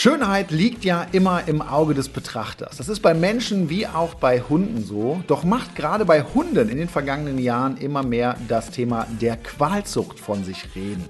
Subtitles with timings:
[0.00, 2.76] Schönheit liegt ja immer im Auge des Betrachters.
[2.76, 5.20] Das ist bei Menschen wie auch bei Hunden so.
[5.26, 10.20] Doch macht gerade bei Hunden in den vergangenen Jahren immer mehr das Thema der Qualzucht
[10.20, 11.08] von sich reden.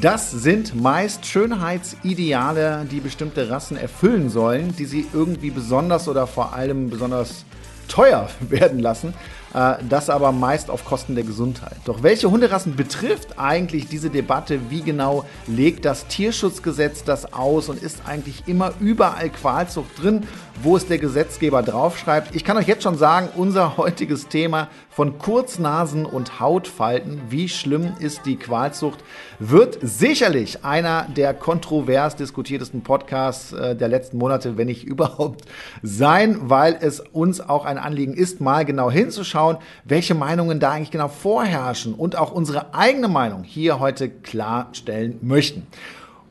[0.00, 6.54] Das sind meist Schönheitsideale, die bestimmte Rassen erfüllen sollen, die sie irgendwie besonders oder vor
[6.54, 7.44] allem besonders
[7.86, 9.14] teuer werden lassen.
[9.54, 11.76] Äh, das aber meist auf Kosten der Gesundheit.
[11.84, 14.70] Doch welche Hunderassen betrifft eigentlich diese Debatte?
[14.70, 20.26] Wie genau legt das Tierschutzgesetz das aus und ist eigentlich immer überall Qualzucht drin,
[20.62, 22.34] wo es der Gesetzgeber draufschreibt?
[22.34, 27.92] Ich kann euch jetzt schon sagen, unser heutiges Thema von Kurznasen und Hautfalten, wie schlimm
[28.00, 28.98] ist die Qualzucht,
[29.38, 35.44] wird sicherlich einer der kontrovers diskutiertesten Podcasts äh, der letzten Monate, wenn nicht überhaupt
[35.82, 40.72] sein, weil es uns auch ein Anliegen ist, mal genau hinzuschauen schauen, welche Meinungen da
[40.72, 45.66] eigentlich genau vorherrschen und auch unsere eigene Meinung hier heute klarstellen möchten.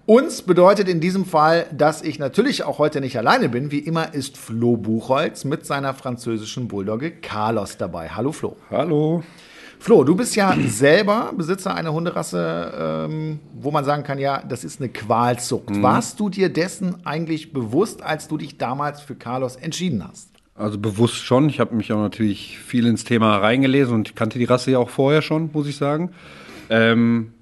[0.06, 3.72] Uns bedeutet in diesem Fall, dass ich natürlich auch heute nicht alleine bin.
[3.72, 8.10] Wie immer ist Flo Buchholz mit seiner französischen Bulldogge Carlos dabei.
[8.10, 8.56] Hallo Flo.
[8.70, 9.24] Hallo.
[9.80, 14.64] Flo, du bist ja selber Besitzer einer Hunderasse, ähm, wo man sagen kann, ja, das
[14.64, 15.70] ist eine Qualzucht.
[15.70, 15.84] Mhm.
[15.84, 20.37] Warst du dir dessen eigentlich bewusst, als du dich damals für Carlos entschieden hast?
[20.58, 21.50] Also bewusst schon.
[21.50, 24.90] Ich habe mich auch natürlich viel ins Thema reingelesen und kannte die Rasse ja auch
[24.90, 26.12] vorher schon, muss ich sagen.
[26.70, 27.34] Ähm,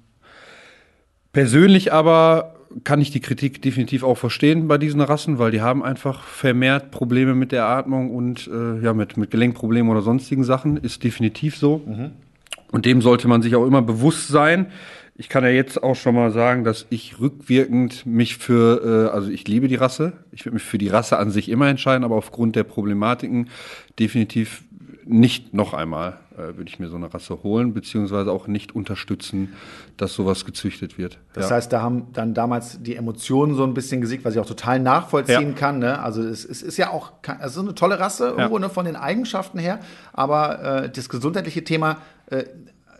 [1.32, 5.82] persönlich aber kann ich die Kritik definitiv auch verstehen bei diesen Rassen, weil die haben
[5.82, 10.76] einfach vermehrt Probleme mit der Atmung und äh, ja, mit, mit Gelenkproblemen oder sonstigen Sachen.
[10.76, 11.82] Ist definitiv so.
[11.86, 12.10] Mhm.
[12.70, 14.66] Und dem sollte man sich auch immer bewusst sein
[15.18, 19.30] ich kann ja jetzt auch schon mal sagen, dass ich rückwirkend mich für, äh, also
[19.30, 22.16] ich liebe die Rasse, ich würde mich für die Rasse an sich immer entscheiden, aber
[22.16, 23.48] aufgrund der Problematiken
[23.98, 24.64] definitiv
[25.06, 29.54] nicht noch einmal äh, würde ich mir so eine Rasse holen, beziehungsweise auch nicht unterstützen,
[29.96, 31.18] dass sowas gezüchtet wird.
[31.32, 31.56] Das ja.
[31.56, 34.80] heißt, da haben dann damals die Emotionen so ein bisschen gesiegt, was ich auch total
[34.80, 35.54] nachvollziehen ja.
[35.54, 35.78] kann.
[35.78, 36.00] Ne?
[36.00, 38.66] Also es, es, ist ja auch also eine tolle Rasse irgendwo ja.
[38.66, 39.78] ne, von den Eigenschaften her,
[40.12, 42.44] aber äh, das gesundheitliche Thema äh,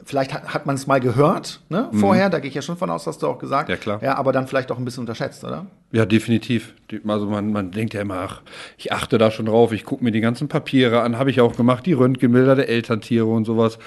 [0.07, 1.99] vielleicht hat, hat man es mal gehört, ne, mhm.
[1.99, 3.69] vorher, da gehe ich ja schon von aus, hast du auch gesagt.
[3.69, 4.03] Ja, klar.
[4.03, 5.67] Ja, aber dann vielleicht auch ein bisschen unterschätzt, oder?
[5.93, 6.75] Ja, definitiv.
[7.07, 8.43] Also man, man denkt ja immer, ach,
[8.79, 11.57] ich achte da schon drauf, ich gucke mir die ganzen Papiere an, habe ich auch
[11.57, 13.79] gemacht, die Röntgenbilder der Elterntiere und sowas.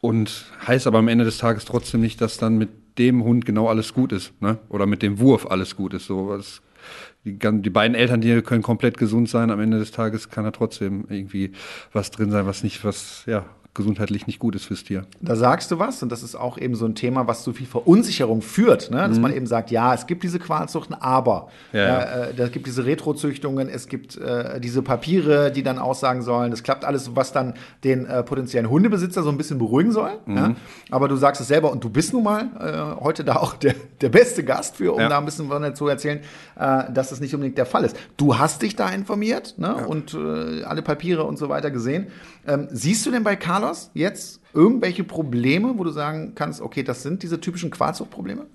[0.00, 3.68] Und heißt aber am Ende des Tages trotzdem nicht, dass dann mit dem Hund genau
[3.68, 4.58] alles gut ist, ne?
[4.68, 6.06] Oder mit dem Wurf alles gut ist.
[6.06, 6.60] So was
[7.24, 9.50] die, die beiden Elterntiere können komplett gesund sein.
[9.50, 11.52] Am Ende des Tages kann da trotzdem irgendwie
[11.92, 13.44] was drin sein, was nicht, was, ja,
[13.74, 15.06] gesundheitlich nicht gut ist fürs Tier.
[15.22, 17.66] Da sagst du was und das ist auch eben so ein Thema, was zu viel
[17.66, 18.98] Verunsicherung führt, ne?
[19.08, 19.22] dass mhm.
[19.22, 22.00] man eben sagt, ja, es gibt diese Qualzuchten, aber ja, ja.
[22.00, 26.62] Äh, da gibt diese Retrozüchtungen, es gibt äh, diese Papiere, die dann aussagen sollen, das
[26.62, 30.18] klappt alles, was dann den äh, potenziellen Hundebesitzer so ein bisschen beruhigen soll.
[30.26, 30.36] Mhm.
[30.36, 30.54] Ja?
[30.90, 33.74] Aber du sagst es selber und du bist nun mal äh, heute da auch der,
[34.02, 36.20] der beste Gast für, um da ein bisschen zu erzählen,
[36.58, 37.96] äh, dass das nicht unbedingt der Fall ist.
[38.18, 39.86] Du hast dich da informiert ne?
[39.86, 42.08] und äh, alle Papiere und so weiter gesehen.
[42.46, 47.02] Ähm, siehst du denn bei Carlos jetzt irgendwelche Probleme, wo du sagen kannst, okay, das
[47.02, 48.46] sind diese typischen Quarzsuchtprobleme?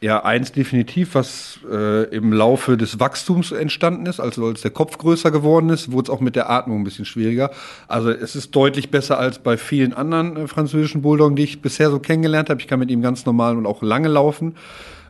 [0.00, 4.98] Ja, eins definitiv, was äh, im Laufe des Wachstums entstanden ist, also als der Kopf
[4.98, 7.50] größer geworden ist, wurde es auch mit der Atmung ein bisschen schwieriger.
[7.88, 11.90] Also es ist deutlich besser als bei vielen anderen äh, französischen Bulldoggen, die ich bisher
[11.90, 12.60] so kennengelernt habe.
[12.60, 14.54] Ich kann mit ihm ganz normal und auch lange laufen.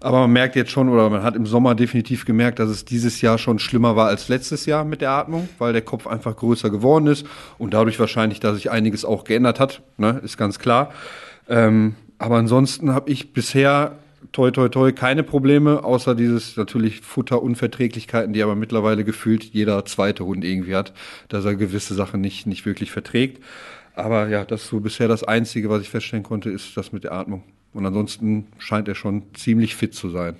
[0.00, 3.20] Aber man merkt jetzt schon, oder man hat im Sommer definitiv gemerkt, dass es dieses
[3.20, 6.70] Jahr schon schlimmer war als letztes Jahr mit der Atmung, weil der Kopf einfach größer
[6.70, 7.26] geworden ist
[7.58, 10.90] und dadurch wahrscheinlich, dass sich einiges auch geändert hat, ne, ist ganz klar.
[11.48, 13.98] Ähm, aber ansonsten habe ich bisher
[14.34, 20.26] toi toi toi keine Probleme, außer dieses natürlich Futterunverträglichkeiten, die aber mittlerweile gefühlt jeder zweite
[20.26, 20.92] Hund irgendwie hat,
[21.28, 23.42] dass er gewisse Sachen nicht, nicht wirklich verträgt.
[23.94, 27.04] Aber ja, das ist so bisher das Einzige, was ich feststellen konnte, ist das mit
[27.04, 27.44] der Atmung.
[27.72, 30.36] Und ansonsten scheint er schon ziemlich fit zu sein.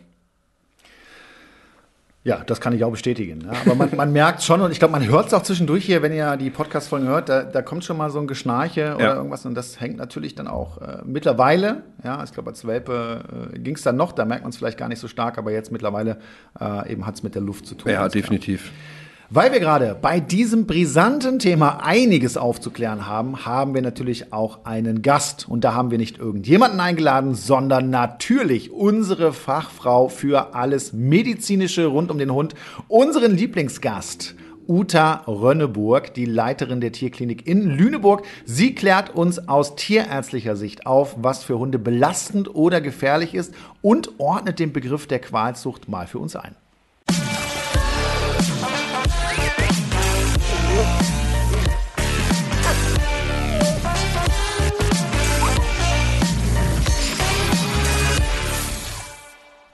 [2.24, 3.42] Ja, das kann ich auch bestätigen.
[3.42, 3.52] Ja.
[3.66, 6.12] Aber man, man merkt schon, und ich glaube, man hört es auch zwischendurch hier, wenn
[6.12, 9.14] ihr die Podcast-Folgen hört, da, da kommt schon mal so ein Geschnarche oder ja.
[9.14, 9.44] irgendwas.
[9.44, 13.74] Und das hängt natürlich dann auch äh, mittlerweile, ja, ich glaube, als Welpe äh, ging
[13.74, 16.16] es dann noch, da merkt man es vielleicht gar nicht so stark, aber jetzt mittlerweile
[16.58, 17.92] äh, eben hat es mit der Luft zu tun.
[17.92, 18.62] Ja, definitiv.
[18.62, 19.03] Klar.
[19.30, 25.00] Weil wir gerade bei diesem brisanten Thema einiges aufzuklären haben, haben wir natürlich auch einen
[25.00, 25.48] Gast.
[25.48, 32.10] Und da haben wir nicht irgendjemanden eingeladen, sondern natürlich unsere Fachfrau für alles Medizinische rund
[32.10, 32.54] um den Hund,
[32.88, 34.34] unseren Lieblingsgast.
[34.68, 38.24] Uta Rönneburg, die Leiterin der Tierklinik in Lüneburg.
[38.44, 44.18] Sie klärt uns aus tierärztlicher Sicht auf, was für Hunde belastend oder gefährlich ist und
[44.18, 46.56] ordnet den Begriff der Qualzucht mal für uns ein.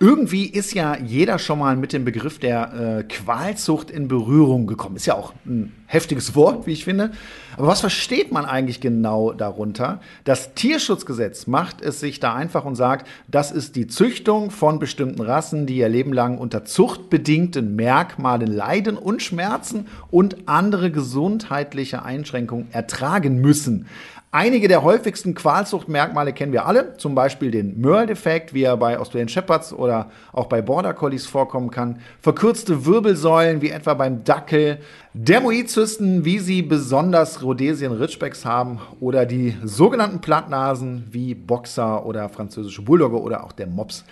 [0.03, 4.97] Irgendwie ist ja jeder schon mal mit dem Begriff der äh, Qualzucht in Berührung gekommen.
[4.97, 7.11] Ist ja auch ein heftiges Wort, wie ich finde.
[7.59, 10.01] Aber was versteht man eigentlich genau darunter?
[10.25, 15.21] Das Tierschutzgesetz macht es sich da einfach und sagt, das ist die Züchtung von bestimmten
[15.21, 22.69] Rassen, die ihr Leben lang unter zuchtbedingten Merkmalen leiden und Schmerzen und andere gesundheitliche Einschränkungen
[22.73, 23.87] ertragen müssen.
[24.33, 29.29] Einige der häufigsten Qualzuchtmerkmale kennen wir alle, zum Beispiel den Merle-Defekt, wie er bei Australian
[29.29, 34.79] Shepherds oder auch bei Border Collies vorkommen kann, verkürzte Wirbelsäulen, wie etwa beim Dackel,
[35.13, 42.83] Dermoidzysten, wie sie besonders Rhodesien Ridgebacks haben, oder die sogenannten Plattnasen, wie Boxer oder französische
[42.83, 44.05] Bulldogge oder auch der Mops.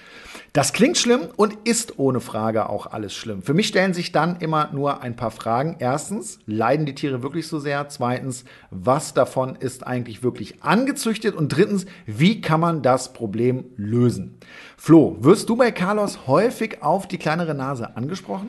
[0.52, 3.42] Das klingt schlimm und ist ohne Frage auch alles schlimm.
[3.42, 5.76] Für mich stellen sich dann immer nur ein paar Fragen.
[5.78, 7.88] Erstens, leiden die Tiere wirklich so sehr?
[7.88, 11.36] Zweitens, was davon ist eigentlich wirklich angezüchtet?
[11.36, 14.38] Und drittens, wie kann man das Problem lösen?
[14.76, 18.48] Flo, wirst du bei Carlos häufig auf die kleinere Nase angesprochen?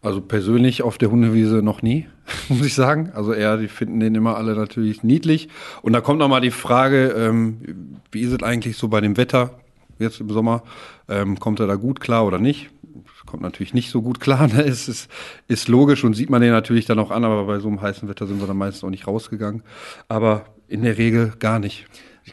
[0.00, 2.06] Also persönlich auf der Hundewiese noch nie,
[2.48, 3.10] muss ich sagen.
[3.14, 5.48] Also eher, die finden den immer alle natürlich niedlich.
[5.82, 7.58] Und da kommt nochmal die Frage, ähm,
[8.12, 9.58] wie ist es eigentlich so bei dem Wetter?
[9.98, 10.62] jetzt im Sommer.
[11.08, 12.70] Ähm, kommt er da gut klar oder nicht?
[13.26, 14.48] Kommt natürlich nicht so gut klar.
[14.52, 14.64] Ne?
[14.64, 15.10] Es ist,
[15.48, 18.08] ist logisch und sieht man den natürlich dann auch an, aber bei so einem heißen
[18.08, 19.62] Wetter sind wir dann meistens auch nicht rausgegangen.
[20.08, 21.86] Aber in der Regel gar nicht.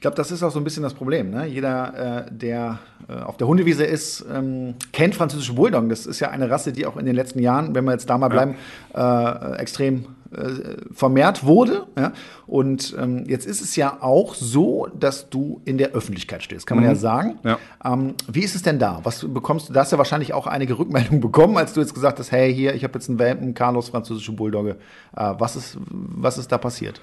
[0.05, 1.31] Ich glaube, das ist auch so ein bisschen das Problem.
[1.31, 1.47] Ne?
[1.47, 2.77] Jeder, äh, der
[3.09, 5.89] äh, auf der Hundewiese ist, ähm, kennt französische Bulldoggen.
[5.89, 8.19] Das ist ja eine Rasse, die auch in den letzten Jahren, wenn wir jetzt da
[8.19, 8.53] mal bleiben,
[8.93, 11.87] äh, extrem äh, vermehrt wurde.
[11.97, 12.13] Ja?
[12.45, 16.77] Und ähm, jetzt ist es ja auch so, dass du in der Öffentlichkeit stehst, kann
[16.77, 16.91] man mhm.
[16.91, 17.39] ja sagen.
[17.43, 17.57] Ja.
[17.83, 18.99] Ähm, wie ist es denn da?
[19.01, 19.73] Was bekommst du?
[19.73, 22.53] Da hast du ja wahrscheinlich auch einige Rückmeldungen bekommen, als du jetzt gesagt hast, hey,
[22.53, 24.75] hier, ich habe jetzt einen Welpen, Carlos, französische Bulldogge.
[25.17, 27.01] Äh, was, ist, was ist da passiert?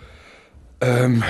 [0.80, 1.24] Ähm,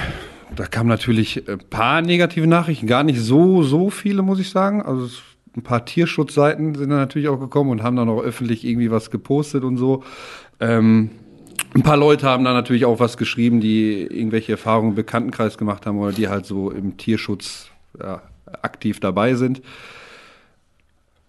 [0.57, 4.83] da kamen natürlich ein paar negative Nachrichten, gar nicht so, so viele, muss ich sagen.
[4.83, 5.09] Also
[5.57, 9.11] ein paar Tierschutzseiten sind da natürlich auch gekommen und haben dann auch öffentlich irgendwie was
[9.11, 10.03] gepostet und so.
[10.61, 11.11] Ähm,
[11.75, 15.87] ein paar Leute haben da natürlich auch was geschrieben, die irgendwelche Erfahrungen im Bekanntenkreis gemacht
[15.87, 18.23] haben oder die halt so im Tierschutz ja,
[18.63, 19.63] aktiv dabei sind.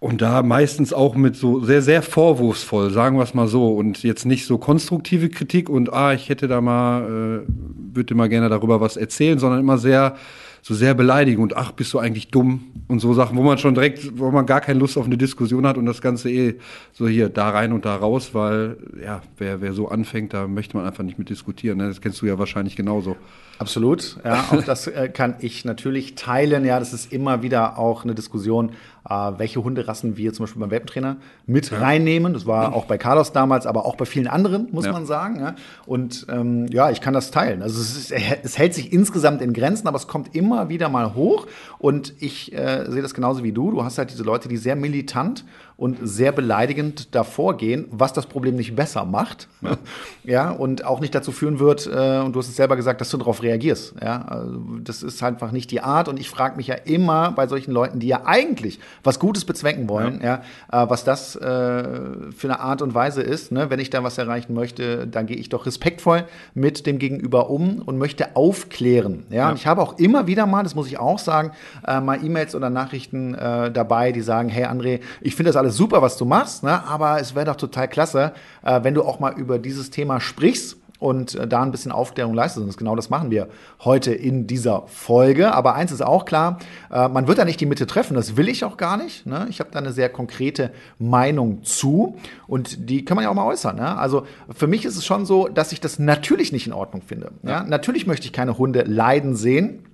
[0.04, 3.74] Und da meistens auch mit so sehr, sehr vorwurfsvoll, sagen wir es mal so.
[3.74, 8.28] Und jetzt nicht so konstruktive Kritik und, ah, ich hätte da mal, äh, würde mal
[8.28, 10.16] gerne darüber was erzählen, sondern immer sehr,
[10.60, 13.74] so sehr beleidigend und, ach, bist du eigentlich dumm und so Sachen, wo man schon
[13.74, 16.56] direkt, wo man gar keine Lust auf eine Diskussion hat und das Ganze eh
[16.92, 20.76] so hier da rein und da raus, weil, ja, wer, wer so anfängt, da möchte
[20.76, 21.78] man einfach nicht mit diskutieren.
[21.78, 21.88] Ne?
[21.88, 23.16] Das kennst du ja wahrscheinlich genauso.
[23.58, 26.64] Absolut, ja, auch das äh, kann ich natürlich teilen.
[26.64, 28.72] Ja, das ist immer wieder auch eine Diskussion,
[29.04, 31.16] welche Hunderassen wir zum Beispiel beim Welpentrainer
[31.46, 31.78] mit ja.
[31.78, 32.32] reinnehmen.
[32.32, 34.92] Das war auch bei Carlos damals, aber auch bei vielen anderen, muss ja.
[34.92, 35.54] man sagen.
[35.84, 37.62] Und ähm, ja, ich kann das teilen.
[37.62, 41.14] Also es, ist, es, hält sich insgesamt in Grenzen, aber es kommt immer wieder mal
[41.14, 41.46] hoch.
[41.78, 43.70] Und ich äh, sehe das genauso wie du.
[43.70, 45.44] Du hast halt diese Leute, die sehr militant
[45.76, 49.48] und sehr beleidigend davor gehen, was das Problem nicht besser macht.
[49.60, 49.76] Ja,
[50.24, 53.10] ja und auch nicht dazu führen wird, äh, und du hast es selber gesagt, dass
[53.10, 53.94] du darauf reagierst.
[54.00, 56.08] Ja, also das ist einfach nicht die Art.
[56.08, 59.88] Und ich frage mich ja immer bei solchen Leuten, die ja eigentlich was Gutes bezwecken
[59.88, 63.50] wollen, ja, ja äh, was das äh, für eine Art und Weise ist.
[63.50, 63.70] Ne?
[63.70, 66.24] Wenn ich da was erreichen möchte, dann gehe ich doch respektvoll
[66.54, 69.24] mit dem Gegenüber um und möchte aufklären.
[69.30, 69.50] Ja, ja.
[69.50, 71.50] und ich habe auch immer wieder mal, das muss ich auch sagen,
[71.86, 75.63] äh, mal E-Mails oder Nachrichten äh, dabei, die sagen, hey André, ich finde das alles
[75.70, 76.84] super, was du machst, ne?
[76.86, 80.76] aber es wäre doch total klasse, äh, wenn du auch mal über dieses Thema sprichst
[81.04, 82.64] und äh, da ein bisschen Aufklärung leistest.
[82.64, 83.48] Und genau das machen wir
[83.84, 85.52] heute in dieser Folge.
[85.52, 86.58] Aber eins ist auch klar,
[86.90, 88.14] äh, man wird da nicht die Mitte treffen.
[88.14, 89.26] Das will ich auch gar nicht.
[89.26, 89.46] Ne?
[89.50, 92.16] Ich habe da eine sehr konkrete Meinung zu
[92.46, 93.76] und die kann man ja auch mal äußern.
[93.76, 93.96] Ne?
[93.98, 97.32] Also für mich ist es schon so, dass ich das natürlich nicht in Ordnung finde.
[97.42, 97.64] Ja?
[97.64, 99.84] Natürlich möchte ich keine Hunde leiden sehen.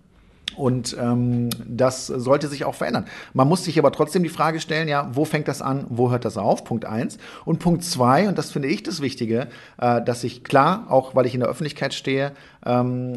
[0.56, 3.06] Und ähm, das sollte sich auch verändern.
[3.32, 6.24] Man muss sich aber trotzdem die Frage stellen, ja, wo fängt das an, wo hört
[6.24, 6.64] das auf?
[6.64, 7.18] Punkt eins.
[7.44, 11.26] Und Punkt zwei, und das finde ich das Wichtige, äh, dass ich klar, auch weil
[11.26, 12.32] ich in der Öffentlichkeit stehe,
[12.64, 13.16] ähm,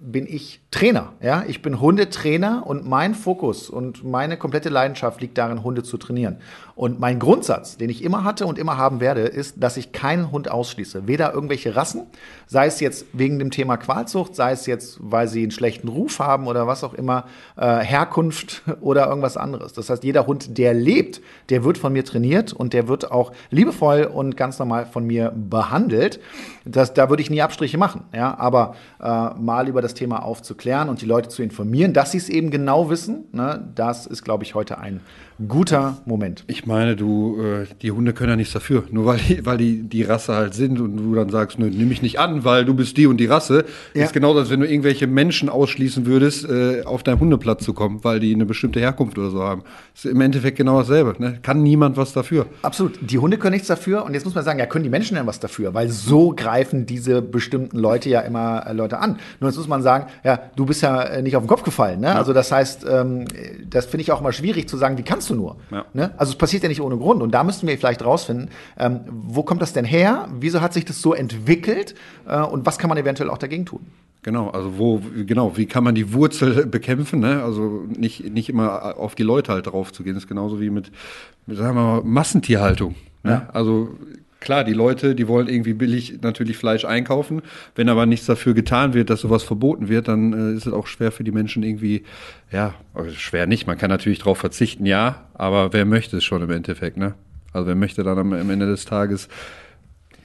[0.00, 1.12] bin ich Trainer.
[1.20, 1.44] Ja?
[1.46, 6.36] Ich bin Hundetrainer und mein Fokus und meine komplette Leidenschaft liegt darin, Hunde zu trainieren.
[6.76, 10.30] Und mein Grundsatz, den ich immer hatte und immer haben werde, ist, dass ich keinen
[10.32, 11.06] Hund ausschließe.
[11.06, 12.06] Weder irgendwelche Rassen,
[12.46, 16.20] sei es jetzt wegen dem Thema Qualzucht, sei es jetzt, weil sie einen schlechten Ruf
[16.20, 19.74] haben oder was auch immer, äh, Herkunft oder irgendwas anderes.
[19.74, 23.32] Das heißt, jeder Hund, der lebt, der wird von mir trainiert und der wird auch
[23.50, 26.20] liebevoll und ganz normal von mir behandelt.
[26.64, 28.04] Das, da würde ich nie Abstriche machen.
[28.14, 28.36] Ja?
[28.38, 32.28] Aber äh, mal über das Thema aufzuklären und die Leute zu informieren, dass sie es
[32.28, 35.00] eben genau wissen, ne, das ist, glaube ich, heute ein
[35.48, 36.44] guter Moment.
[36.46, 38.84] Ich meine, du, äh, die Hunde können ja nichts dafür.
[38.90, 41.88] Nur weil die, weil die die Rasse halt sind und du dann sagst, nö, nimm
[41.88, 43.64] mich nicht an, weil du bist die und die Rasse.
[43.94, 44.04] Ja.
[44.04, 48.02] Ist genauso, als wenn du irgendwelche Menschen ausschließen würdest, äh, auf deinen Hundeplatz zu kommen,
[48.02, 49.62] weil die eine bestimmte Herkunft oder so haben.
[49.94, 51.14] Ist im Endeffekt genau dasselbe.
[51.18, 51.38] Ne?
[51.42, 52.46] Kann niemand was dafür.
[52.62, 52.98] Absolut.
[53.00, 54.04] Die Hunde können nichts dafür.
[54.04, 55.74] Und jetzt muss man sagen, ja, können die Menschen denn was dafür?
[55.74, 59.18] Weil so greifen diese bestimmten Leute ja immer äh, Leute an.
[59.40, 62.00] Nur jetzt muss man sagen, ja, du bist ja nicht auf den Kopf gefallen.
[62.00, 62.08] Ne?
[62.08, 62.14] Ja.
[62.14, 63.24] Also das heißt, ähm,
[63.68, 65.56] das finde ich auch immer schwierig zu sagen, wie kannst du nur?
[65.70, 65.84] Ja.
[65.92, 66.12] Ne?
[66.16, 67.22] Also es passiert ja nicht ohne Grund.
[67.22, 70.28] Und da müssten wir vielleicht rausfinden, ähm, wo kommt das denn her?
[70.38, 71.94] Wieso hat sich das so entwickelt?
[72.26, 73.86] Äh, und was kann man eventuell auch dagegen tun?
[74.22, 77.20] Genau, also wo, genau, wie kann man die Wurzel bekämpfen?
[77.20, 77.42] Ne?
[77.42, 80.14] Also nicht, nicht immer auf die Leute halt drauf zu gehen.
[80.14, 80.90] Das ist genauso wie mit,
[81.46, 82.94] mit sagen wir mal, Massentierhaltung.
[83.22, 83.30] Ne?
[83.30, 83.48] Ja.
[83.52, 83.96] Also
[84.40, 87.42] klar, die Leute, die wollen irgendwie billig natürlich Fleisch einkaufen.
[87.74, 90.86] Wenn aber nichts dafür getan wird, dass sowas verboten wird, dann äh, ist es auch
[90.86, 92.04] schwer für die Menschen irgendwie,
[92.50, 93.66] ja, also schwer nicht.
[93.66, 97.14] Man kann natürlich darauf verzichten, ja, aber wer möchte es schon im Endeffekt, ne?
[97.52, 99.28] Also wer möchte dann am, am Ende des Tages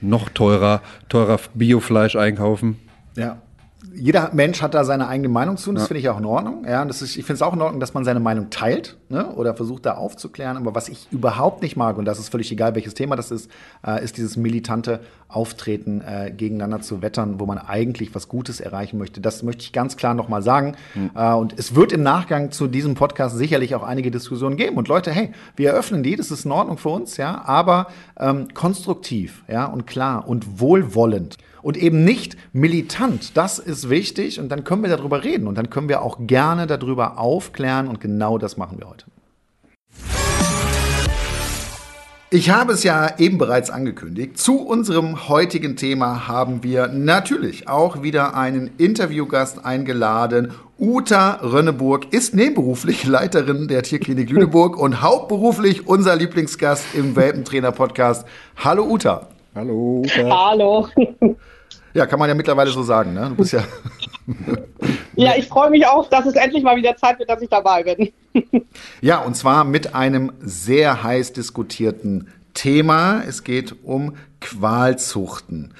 [0.00, 2.76] noch teurer, teurer Biofleisch einkaufen?
[3.16, 3.42] Ja
[3.98, 5.88] jeder Mensch hat da seine eigene Meinung zu und das ja.
[5.88, 6.64] finde ich auch in Ordnung.
[6.68, 9.34] Ja, das ist, ich finde es auch in Ordnung, dass man seine Meinung teilt ne,
[9.34, 10.56] oder versucht da aufzuklären.
[10.56, 13.50] Aber was ich überhaupt nicht mag, und das ist völlig egal, welches Thema das ist,
[13.86, 18.98] äh, ist dieses militante Auftreten äh, gegeneinander zu wettern, wo man eigentlich was Gutes erreichen
[18.98, 19.20] möchte.
[19.20, 20.76] Das möchte ich ganz klar nochmal sagen.
[20.94, 21.10] Mhm.
[21.14, 24.76] Äh, und es wird im Nachgang zu diesem Podcast sicherlich auch einige Diskussionen geben.
[24.76, 27.88] Und Leute, hey, wir eröffnen die, das ist in Ordnung für uns, ja, aber
[28.18, 33.36] ähm, konstruktiv, ja, und klar und wohlwollend und eben nicht militant.
[33.36, 36.66] Das ist wichtig und dann können wir darüber reden und dann können wir auch gerne
[36.66, 39.06] darüber aufklären und genau das machen wir heute.
[42.28, 44.36] Ich habe es ja eben bereits angekündigt.
[44.36, 50.52] Zu unserem heutigen Thema haben wir natürlich auch wieder einen Interviewgast eingeladen.
[50.76, 58.26] Uta Rönneburg ist nebenberuflich Leiterin der Tierklinik Lüneburg und hauptberuflich unser Lieblingsgast im Welpentrainer-Podcast.
[58.56, 59.28] Hallo Uta.
[59.56, 60.02] Hallo.
[60.04, 60.48] Uta.
[60.48, 60.86] Hallo.
[61.94, 63.14] Ja, kann man ja mittlerweile so sagen.
[63.14, 63.30] Ne?
[63.30, 63.64] Du bist ja.
[65.16, 67.82] ja, ich freue mich auch, dass es endlich mal wieder Zeit wird, dass ich dabei
[67.82, 68.12] bin.
[69.00, 73.22] ja, und zwar mit einem sehr heiß diskutierten Thema.
[73.26, 75.72] Es geht um Qualzuchten.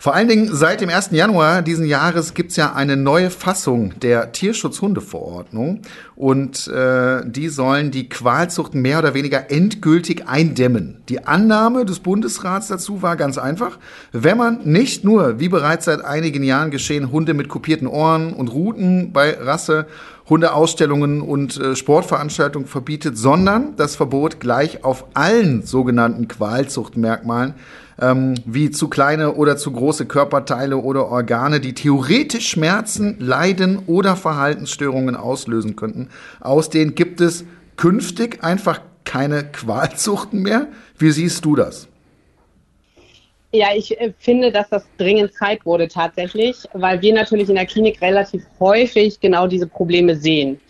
[0.00, 1.10] Vor allen Dingen seit dem 1.
[1.10, 5.80] Januar diesen Jahres gibt's ja eine neue Fassung der Tierschutzhundeverordnung
[6.14, 11.02] und äh, die sollen die Qualzuchten mehr oder weniger endgültig eindämmen.
[11.08, 13.80] Die Annahme des Bundesrats dazu war ganz einfach.
[14.12, 18.52] Wenn man nicht nur, wie bereits seit einigen Jahren geschehen, Hunde mit kopierten Ohren und
[18.52, 19.86] Ruten bei Rasse
[20.28, 27.54] Hundeausstellungen und äh, Sportveranstaltungen verbietet, sondern das Verbot gleich auf allen sogenannten Qualzuchtmerkmalen
[28.00, 34.16] ähm, wie zu kleine oder zu große Körperteile oder Organe, die theoretisch Schmerzen, Leiden oder
[34.16, 36.08] Verhaltensstörungen auslösen könnten.
[36.40, 37.44] Aus denen gibt es
[37.76, 40.68] künftig einfach keine Qualzuchten mehr.
[40.98, 41.88] Wie siehst du das?
[43.52, 47.64] Ja, ich äh, finde, dass das dringend Zeit wurde tatsächlich, weil wir natürlich in der
[47.64, 50.60] Klinik relativ häufig genau diese Probleme sehen.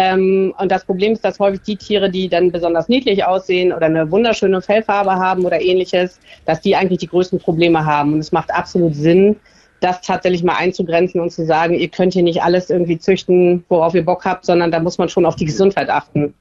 [0.00, 3.86] Ähm, und das Problem ist, dass häufig die Tiere, die dann besonders niedlich aussehen oder
[3.86, 8.12] eine wunderschöne Fellfarbe haben oder ähnliches, dass die eigentlich die größten Probleme haben.
[8.12, 9.34] Und es macht absolut Sinn,
[9.80, 13.92] das tatsächlich mal einzugrenzen und zu sagen, ihr könnt hier nicht alles irgendwie züchten, worauf
[13.96, 16.32] ihr Bock habt, sondern da muss man schon auf die Gesundheit achten.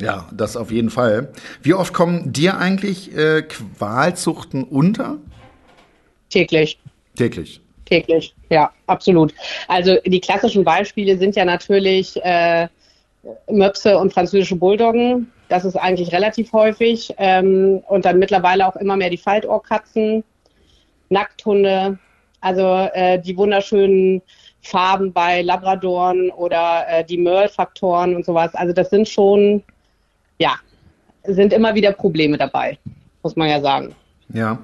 [0.00, 1.32] Ja, das auf jeden Fall.
[1.62, 5.18] Wie oft kommen dir eigentlich äh, Qualzuchten unter?
[6.28, 6.80] Täglich.
[7.14, 7.60] Täglich.
[7.84, 9.32] Täglich, ja, absolut.
[9.68, 12.66] Also die klassischen Beispiele sind ja natürlich äh,
[13.50, 15.30] Möpse und französische Bulldoggen.
[15.48, 17.14] Das ist eigentlich relativ häufig.
[17.18, 20.24] Ähm, und dann mittlerweile auch immer mehr die Faltohrkatzen,
[21.08, 21.98] Nackthunde,
[22.40, 24.22] also äh, die wunderschönen
[24.62, 28.54] Farben bei Labradoren oder äh, die Merle-Faktoren und sowas.
[28.54, 29.62] Also das sind schon,
[30.38, 30.54] ja,
[31.24, 32.78] sind immer wieder Probleme dabei,
[33.22, 33.94] muss man ja sagen.
[34.32, 34.58] Ja.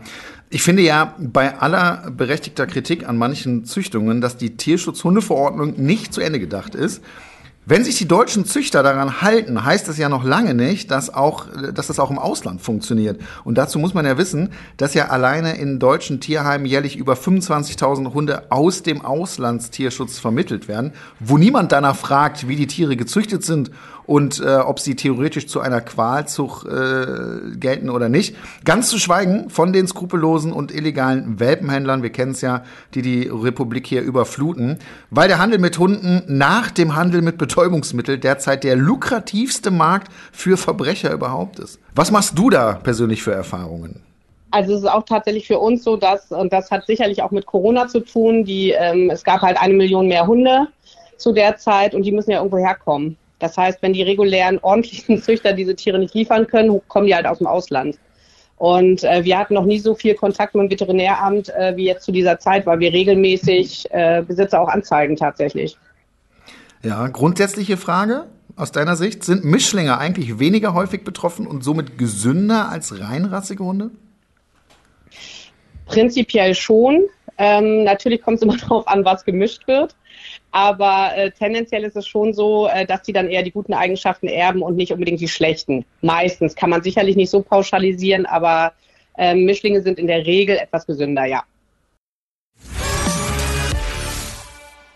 [0.50, 6.20] Ich finde ja bei aller berechtigter Kritik an manchen Züchtungen, dass die Tierschutzhundeverordnung nicht zu
[6.20, 7.02] Ende gedacht ist.
[7.64, 11.46] Wenn sich die deutschen Züchter daran halten, heißt das ja noch lange nicht, dass auch,
[11.72, 13.20] dass das auch im Ausland funktioniert.
[13.44, 18.14] Und dazu muss man ja wissen, dass ja alleine in deutschen Tierheimen jährlich über 25.000
[18.14, 23.70] Hunde aus dem Auslandstierschutz vermittelt werden, wo niemand danach fragt, wie die Tiere gezüchtet sind
[24.06, 28.36] und äh, ob sie theoretisch zu einer Qualzucht äh, gelten oder nicht.
[28.64, 33.28] Ganz zu schweigen von den skrupellosen und illegalen Welpenhändlern, wir kennen es ja, die die
[33.28, 34.78] Republik hier überfluten,
[35.10, 40.56] weil der Handel mit Hunden nach dem Handel mit Betäubungsmitteln derzeit der lukrativste Markt für
[40.56, 41.78] Verbrecher überhaupt ist.
[41.94, 44.02] Was machst du da persönlich für Erfahrungen?
[44.50, 47.46] Also es ist auch tatsächlich für uns so, dass, und das hat sicherlich auch mit
[47.46, 50.68] Corona zu tun, die, ähm, es gab halt eine Million mehr Hunde
[51.16, 53.16] zu der Zeit und die müssen ja irgendwo herkommen.
[53.42, 57.26] Das heißt, wenn die regulären ordentlichen Züchter diese Tiere nicht liefern können, kommen die halt
[57.26, 57.98] aus dem Ausland.
[58.56, 62.04] Und äh, wir hatten noch nie so viel Kontakt mit dem Veterinäramt äh, wie jetzt
[62.04, 65.76] zu dieser Zeit, weil wir regelmäßig äh, Besitzer auch anzeigen tatsächlich.
[66.84, 69.24] Ja, grundsätzliche Frage aus deiner Sicht.
[69.24, 73.90] Sind Mischlinge eigentlich weniger häufig betroffen und somit gesünder als reinrassige Hunde?
[75.86, 77.06] Prinzipiell schon.
[77.38, 79.96] Ähm, natürlich kommt es immer darauf an, was gemischt wird.
[80.50, 84.28] Aber äh, tendenziell ist es schon so, äh, dass die dann eher die guten Eigenschaften
[84.28, 85.84] erben und nicht unbedingt die schlechten.
[86.00, 88.72] Meistens kann man sicherlich nicht so pauschalisieren, aber
[89.16, 91.44] äh, Mischlinge sind in der Regel etwas gesünder, ja.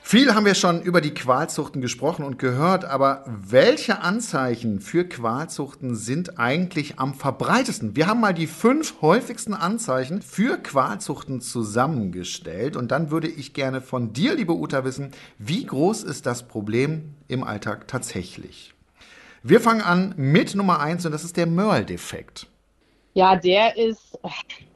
[0.09, 5.97] Viel haben wir schon über die Qualzuchten gesprochen und gehört, aber welche Anzeichen für Qualzuchten
[5.97, 7.97] sind eigentlich am verbreitesten?
[7.97, 13.81] Wir haben mal die fünf häufigsten Anzeichen für Qualzuchten zusammengestellt und dann würde ich gerne
[13.81, 18.75] von dir, liebe Uta, wissen, wie groß ist das Problem im Alltag tatsächlich?
[19.43, 22.47] Wir fangen an mit Nummer eins und das ist der Merle-Defekt.
[23.15, 24.17] Ja, der ist,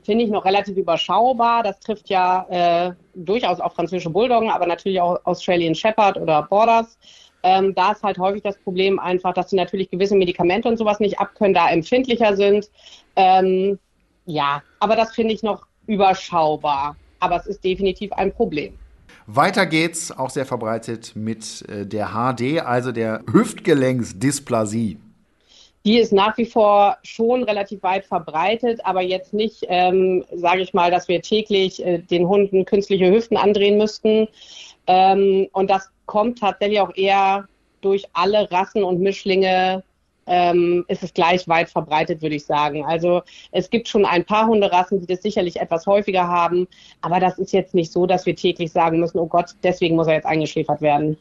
[0.03, 1.63] finde ich, noch relativ überschaubar.
[1.63, 6.99] Das trifft ja äh, durchaus auch französische Bulldoggen, aber natürlich auch Australian Shepherd oder Borders.
[7.43, 11.01] Ähm, da ist halt häufig das Problem einfach, dass sie natürlich gewisse Medikamente und sowas
[11.01, 12.71] nicht abkönnen, da empfindlicher sind.
[13.17, 13.79] Ähm,
[14.27, 16.97] ja, aber das finde ich noch überschaubar.
[17.19, 18.75] Aber es ist definitiv ein Problem.
[19.27, 24.99] Weiter geht's, auch sehr verbreitet, mit äh, der HD, also der Hüftgelenksdysplasie
[25.85, 30.75] die ist nach wie vor schon relativ weit verbreitet, aber jetzt nicht, ähm, sage ich
[30.75, 34.29] mal, dass wir täglich äh, den Hunden künstliche Hüften andrehen müssten.
[34.87, 37.49] Ähm, und das kommt tatsächlich auch eher
[37.81, 39.83] durch alle Rassen und Mischlinge
[40.27, 42.85] ähm, ist es gleich weit verbreitet, würde ich sagen.
[42.85, 43.23] Also
[43.53, 46.69] es gibt schon ein paar Hunderassen, die das sicherlich etwas häufiger haben,
[47.01, 50.07] aber das ist jetzt nicht so, dass wir täglich sagen müssen, oh Gott, deswegen muss
[50.07, 51.17] er jetzt eingeschläfert werden.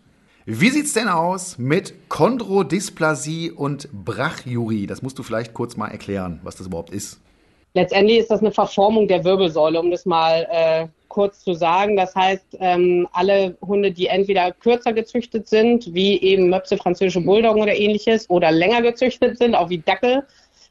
[0.52, 4.88] Wie sieht's denn aus mit Chondrodysplasie und Brachyurie?
[4.88, 7.22] Das musst du vielleicht kurz mal erklären, was das überhaupt ist.
[7.76, 11.96] Letztendlich ist das eine Verformung der Wirbelsäule, um das mal äh, kurz zu sagen.
[11.96, 17.62] Das heißt, ähm, alle Hunde, die entweder kürzer gezüchtet sind, wie eben Möpse, französische Bulldoggen
[17.62, 20.24] oder ähnliches, oder länger gezüchtet sind, auch wie Dackel,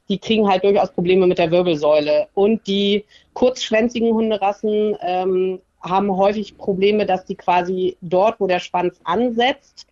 [0.09, 2.27] die kriegen halt durchaus Probleme mit der Wirbelsäule.
[2.33, 8.99] Und die kurzschwänzigen Hunderassen ähm, haben häufig Probleme, dass die quasi dort, wo der Schwanz
[9.03, 9.87] ansetzt,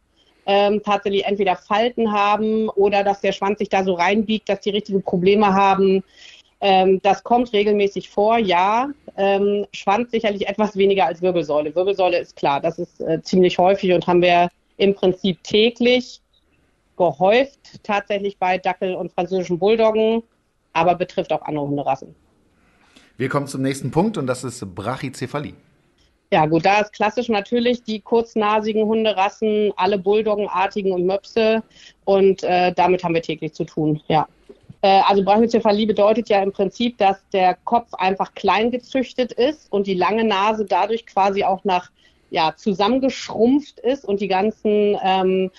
[0.46, 4.70] ähm, tatsächlich entweder Falten haben oder dass der Schwanz sich da so reinbiegt, dass die
[4.70, 6.04] richtige Probleme haben.
[6.62, 8.90] Ähm, das kommt regelmäßig vor, ja.
[9.18, 11.76] Ähm, Schwanz sicherlich etwas weniger als Wirbelsäule.
[11.76, 16.22] Wirbelsäule ist klar, das ist äh, ziemlich häufig und haben wir im Prinzip täglich
[16.98, 20.24] gehäuft, tatsächlich bei Dackel und französischen Bulldoggen,
[20.74, 22.16] aber betrifft auch andere Hunderassen.
[23.18, 25.56] Wir kommen zum nächsten Punkt und das ist Brachycephalie.
[26.32, 31.64] Ja, gut, da ist klassisch natürlich die kurznasigen Hunderassen, alle Bulldoggenartigen und Möpse
[32.04, 34.28] und äh, damit haben wir täglich zu tun, ja.
[34.82, 39.88] Äh, also Brachycephalie bedeutet ja im Prinzip, dass der Kopf einfach klein gezüchtet ist und
[39.88, 41.92] die lange Nase dadurch quasi auch nach,
[42.30, 45.50] ja, zusammengeschrumpft ist und die ganzen, ähm,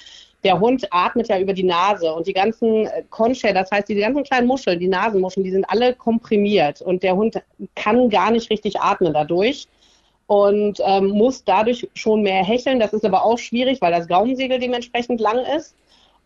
[0.44, 4.22] der Hund atmet ja über die Nase und die ganzen Conchae, das heißt, diese ganzen
[4.22, 7.42] kleinen Muscheln, die Nasenmuscheln, die sind alle komprimiert und der Hund
[7.74, 9.66] kann gar nicht richtig atmen dadurch
[10.28, 12.78] und ähm, muss dadurch schon mehr hecheln.
[12.78, 15.74] Das ist aber auch schwierig, weil das Gaumensegel dementsprechend lang ist.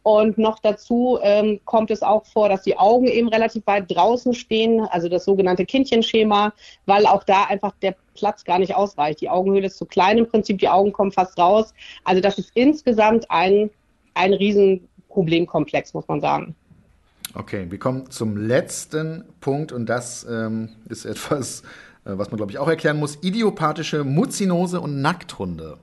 [0.03, 4.35] Und noch dazu ähm, kommt es auch vor, dass die Augen eben relativ weit draußen
[4.35, 6.53] stehen, also das sogenannte Kindchenschema,
[6.87, 9.21] weil auch da einfach der Platz gar nicht ausreicht.
[9.21, 11.73] Die Augenhöhle ist zu klein im Prinzip, die Augen kommen fast raus.
[12.03, 13.71] Also das ist insgesamt ein,
[14.15, 16.57] ein Riesenproblemkomplex, muss man sagen.
[17.35, 21.63] Okay, wir kommen zum letzten Punkt und das ähm, ist etwas,
[22.05, 25.79] was man, glaube ich, auch erklären muss, idiopathische Muzinose und Nackthunde.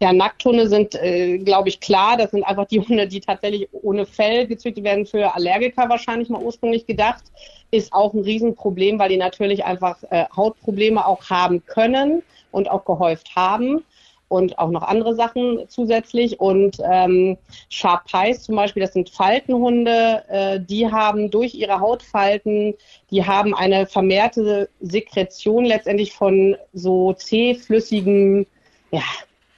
[0.00, 2.16] Ja, Nackthunde sind, äh, glaube ich, klar.
[2.16, 6.42] Das sind einfach die Hunde, die tatsächlich ohne Fell gezüchtet werden, für Allergiker wahrscheinlich mal
[6.42, 7.22] ursprünglich gedacht.
[7.70, 12.84] Ist auch ein Riesenproblem, weil die natürlich einfach äh, Hautprobleme auch haben können und auch
[12.84, 13.84] gehäuft haben
[14.32, 16.40] und auch noch andere Sachen zusätzlich.
[16.40, 17.36] Und ähm,
[17.68, 22.74] Sharpies zum Beispiel, das sind Faltenhunde, äh, die haben durch ihre Hautfalten,
[23.10, 28.46] die haben eine vermehrte Sekretion letztendlich von so zähflüssigem
[28.90, 29.02] ja,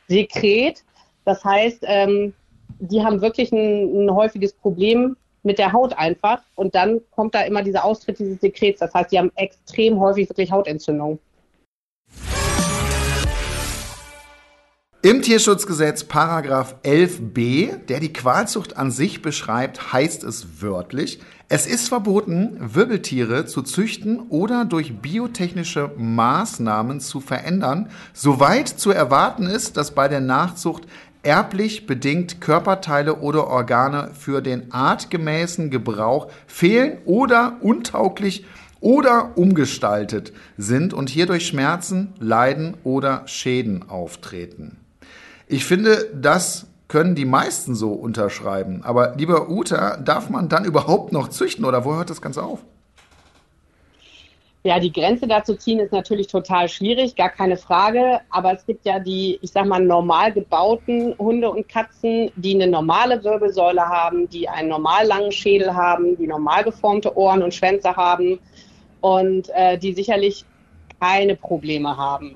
[0.08, 0.82] Sekret.
[1.24, 2.34] Das heißt, ähm,
[2.80, 6.42] die haben wirklich ein, ein häufiges Problem mit der Haut einfach.
[6.56, 8.80] Und dann kommt da immer dieser Austritt dieses Sekrets.
[8.80, 11.20] Das heißt, die haben extrem häufig wirklich Hautentzündung.
[15.04, 21.88] Im Tierschutzgesetz Paragraph 11b, der die Qualzucht an sich beschreibt, heißt es wörtlich, es ist
[21.88, 29.90] verboten, Wirbeltiere zu züchten oder durch biotechnische Maßnahmen zu verändern, soweit zu erwarten ist, dass
[29.90, 30.84] bei der Nachzucht
[31.22, 38.46] erblich bedingt Körperteile oder Organe für den artgemäßen Gebrauch fehlen oder untauglich
[38.80, 44.78] oder umgestaltet sind und hierdurch Schmerzen, Leiden oder Schäden auftreten.
[45.46, 48.82] Ich finde, das können die meisten so unterschreiben.
[48.84, 52.60] Aber lieber Uta, darf man dann überhaupt noch züchten oder wo hört das Ganze auf?
[54.66, 58.20] Ja, die Grenze dazu ziehen ist natürlich total schwierig, gar keine Frage.
[58.30, 62.66] Aber es gibt ja die, ich sag mal, normal gebauten Hunde und Katzen, die eine
[62.66, 67.94] normale Wirbelsäule haben, die einen normal langen Schädel haben, die normal geformte Ohren und Schwänze
[67.94, 68.38] haben
[69.02, 70.46] und äh, die sicherlich
[70.98, 72.34] keine Probleme haben.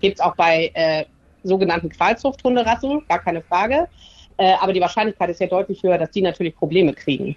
[0.00, 1.04] Gibt es auch bei äh,
[1.44, 3.88] sogenannten Qualzuchthunderassen, gar keine Frage.
[4.36, 7.36] Äh, aber die Wahrscheinlichkeit ist ja deutlich höher, dass die natürlich Probleme kriegen.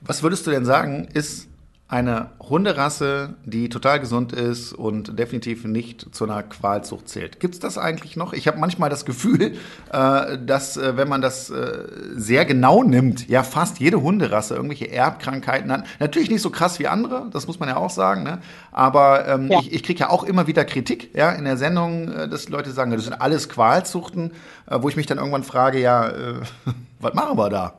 [0.00, 1.49] Was würdest du denn sagen, ist
[1.90, 7.40] eine Hunderasse, die total gesund ist und definitiv nicht zu einer Qualzucht zählt.
[7.40, 8.32] Gibt es das eigentlich noch?
[8.32, 9.56] Ich habe manchmal das Gefühl,
[9.92, 14.88] äh, dass äh, wenn man das äh, sehr genau nimmt, ja fast jede Hunderasse irgendwelche
[14.88, 15.84] Erbkrankheiten hat.
[15.98, 18.22] Natürlich nicht so krass wie andere, das muss man ja auch sagen.
[18.22, 18.38] Ne?
[18.70, 19.58] Aber ähm, ja.
[19.58, 22.70] ich, ich kriege ja auch immer wieder Kritik ja, in der Sendung, äh, dass Leute
[22.70, 24.30] sagen, das sind alles Qualzuchten,
[24.66, 26.34] äh, wo ich mich dann irgendwann frage, ja, äh,
[27.00, 27.74] was machen wir da?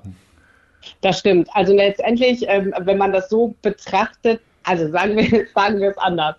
[1.01, 1.49] Das stimmt.
[1.53, 6.35] Also letztendlich, ähm, wenn man das so betrachtet, also sagen wir, sagen wir es anders.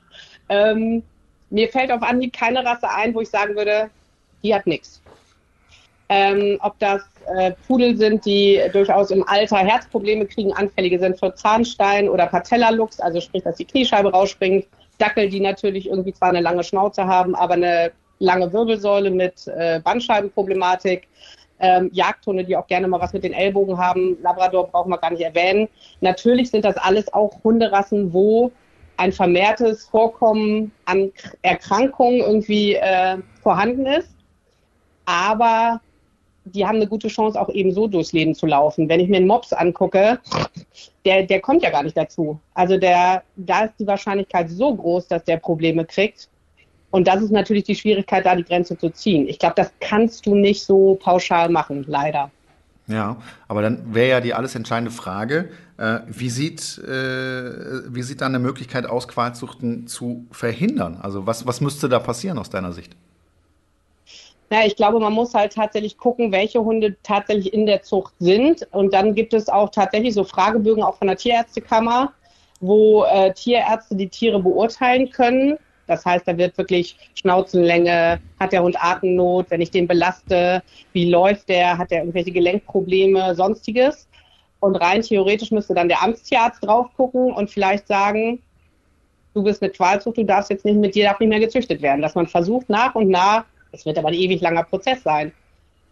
[0.49, 1.03] Ähm,
[1.51, 3.91] mir fällt auf Anhieb keine Rasse ein, wo ich sagen würde,
[4.43, 5.03] die hat nichts.
[6.09, 7.03] Ähm, ob das
[7.37, 13.01] äh, Pudel sind, die durchaus im Alter Herzprobleme kriegen, anfällige sind für Zahnstein oder Patellalux,
[13.01, 14.67] also sprich, dass die Kniescheibe rausspringt.
[14.99, 19.81] Dackel, die natürlich irgendwie zwar eine lange Schnauze haben, aber eine lange Wirbelsäule mit äh,
[19.81, 21.09] Bandscheibenproblematik
[21.63, 24.19] ähm, Jagdhunde, die auch gerne mal was mit den Ellbogen haben.
[24.21, 25.69] Labrador brauchen wir gar nicht erwähnen.
[26.01, 28.53] Natürlich sind das alles auch Hunderassen, wo
[28.97, 34.11] ein vermehrtes Vorkommen an Erkrankungen irgendwie äh, vorhanden ist.
[35.07, 35.81] Aber
[36.45, 38.89] die haben eine gute Chance, auch eben so durchs Leben zu laufen.
[38.89, 40.19] Wenn ich mir einen Mops angucke,
[41.05, 42.39] der, der kommt ja gar nicht dazu.
[42.55, 46.29] Also der, da ist die Wahrscheinlichkeit so groß, dass der Probleme kriegt.
[46.93, 49.27] Und das ist natürlich die Schwierigkeit, da die Grenze zu ziehen.
[49.27, 52.31] Ich glaube, das kannst du nicht so pauschal machen, leider.
[52.87, 53.17] Ja,
[53.49, 58.35] aber dann wäre ja die alles entscheidende Frage, äh, wie, sieht, äh, wie sieht dann
[58.35, 60.99] eine Möglichkeit aus, Qualzuchten zu verhindern?
[61.01, 62.95] Also was, was müsste da passieren aus deiner Sicht?
[64.51, 68.69] Ja, ich glaube, man muss halt tatsächlich gucken, welche Hunde tatsächlich in der Zucht sind.
[68.71, 72.13] Und dann gibt es auch tatsächlich so Fragebögen auch von der Tierärztekammer,
[72.61, 75.57] wo äh, Tierärzte die Tiere beurteilen können
[75.93, 81.11] das heißt, da wird wirklich Schnauzenlänge, hat der Hund Atemnot, wenn ich den belaste, wie
[81.11, 84.09] läuft der, hat der irgendwelche Gelenkprobleme, sonstiges.
[84.61, 88.41] Und rein theoretisch müsste dann der Amtstierarzt drauf gucken und vielleicht sagen,
[89.35, 92.01] du bist mit Qualzucht, du darfst jetzt nicht mit dir darf nicht mehr gezüchtet werden.
[92.01, 95.33] Dass man versucht nach und nach, es wird aber ein ewig langer Prozess sein,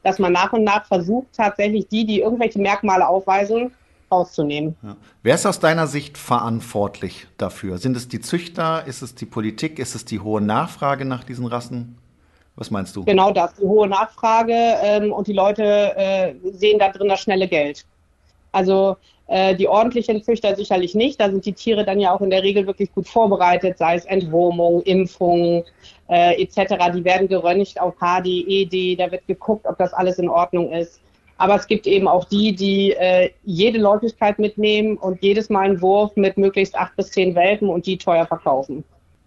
[0.03, 3.73] dass man nach und nach versucht, tatsächlich die, die irgendwelche Merkmale aufweisen,
[4.11, 4.77] rauszunehmen.
[4.83, 4.97] Ja.
[5.23, 7.79] Wer ist aus deiner Sicht verantwortlich dafür?
[7.79, 8.87] Sind es die Züchter?
[8.87, 9.79] Ist es die Politik?
[9.79, 11.97] Ist es die hohe Nachfrage nach diesen Rassen?
[12.57, 13.05] Was meinst du?
[13.05, 15.63] Genau das, die hohe Nachfrage ähm, und die Leute
[15.97, 17.87] äh, sehen da drin das schnelle Geld.
[18.53, 18.97] Also
[19.29, 21.21] äh, die ordentlichen Züchter sicherlich nicht.
[21.21, 24.05] Da sind die Tiere dann ja auch in der Regel wirklich gut vorbereitet, sei es
[24.05, 25.65] Entwurmung, Impfung
[26.09, 26.75] äh, etc.
[26.95, 31.01] Die werden geröntgt auf HD, ED, da wird geguckt, ob das alles in Ordnung ist.
[31.41, 35.81] Aber es gibt eben auch die, die äh, jede Läufigkeit mitnehmen und jedes Mal einen
[35.81, 38.85] Wurf mit möglichst acht bis zehn Welpen und die teuer verkaufen.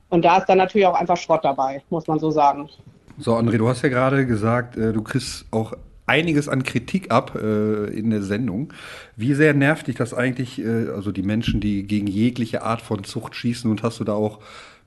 [0.10, 2.70] Und da ist dann natürlich auch einfach Schrott dabei, muss man so sagen.
[3.18, 5.74] So, André, du hast ja gerade gesagt, äh, du kriegst auch
[6.06, 8.74] einiges an Kritik ab äh, in der Sendung.
[9.16, 13.04] Wie sehr nervt dich das eigentlich, äh, also die Menschen, die gegen jegliche Art von
[13.04, 14.38] Zucht schießen und hast du da auch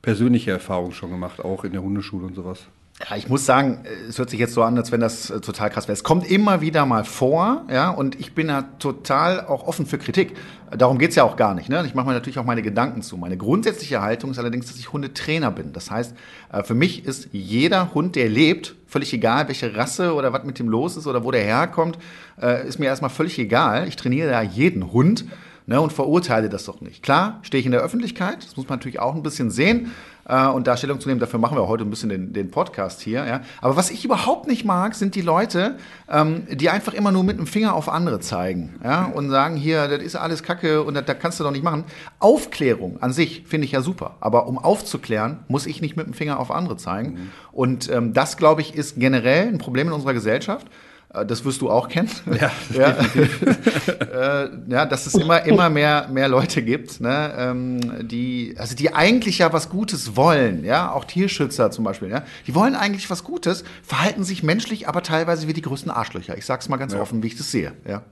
[0.00, 2.68] persönliche Erfahrungen schon gemacht, auch in der Hundeschule und sowas?
[2.98, 5.68] Ja, ich muss sagen, es hört sich jetzt so an, als wenn das äh, total
[5.68, 5.92] krass wäre.
[5.92, 9.98] Es kommt immer wieder mal vor, ja, und ich bin ja total auch offen für
[9.98, 10.34] Kritik.
[10.70, 11.68] Darum geht's ja auch gar nicht.
[11.68, 11.84] Ne?
[11.86, 13.18] Ich mache mir natürlich auch meine Gedanken zu.
[13.18, 15.74] Meine grundsätzliche Haltung ist allerdings, dass ich Hundetrainer bin.
[15.74, 16.14] Das heißt,
[16.50, 20.58] äh, für mich ist jeder Hund, der lebt, völlig egal, welche Rasse oder was mit
[20.58, 21.98] dem los ist oder wo der herkommt,
[22.40, 23.88] äh, ist mir erstmal völlig egal.
[23.88, 25.26] Ich trainiere ja jeden Hund
[25.66, 27.02] ne, und verurteile das doch nicht.
[27.02, 29.92] Klar, stehe ich in der Öffentlichkeit, das muss man natürlich auch ein bisschen sehen
[30.28, 31.20] äh, und da Stellung zu nehmen.
[31.20, 33.26] Dafür machen wir heute ein bisschen den, den Podcast hier.
[33.26, 33.40] Ja.
[33.60, 35.76] Aber was ich überhaupt nicht mag, sind die Leute,
[36.10, 39.88] ähm, die einfach immer nur mit dem Finger auf andere zeigen ja, und sagen, hier,
[39.88, 41.84] das ist alles Kacke und das, das kannst du doch nicht machen.
[42.18, 44.16] Aufklärung an sich finde ich ja super.
[44.20, 47.10] Aber um aufzuklären, muss ich nicht mit dem Finger auf andere zeigen.
[47.10, 47.30] Mhm.
[47.52, 50.66] Und ähm, das, glaube ich, ist generell ein Problem in unserer Gesellschaft.
[51.12, 52.10] Äh, das wirst du auch kennen.
[52.40, 54.44] Ja, ja.
[54.44, 58.94] äh, ja dass es immer, immer mehr, mehr Leute gibt, ne, ähm, die, also die
[58.94, 63.24] eigentlich ja was Gutes wollen, ja, auch Tierschützer zum Beispiel, ja, die wollen eigentlich was
[63.24, 66.36] Gutes, verhalten sich menschlich, aber teilweise wie die größten Arschlöcher.
[66.36, 67.00] Ich sag's mal ganz ja.
[67.00, 68.02] offen, wie ich das sehe, ja.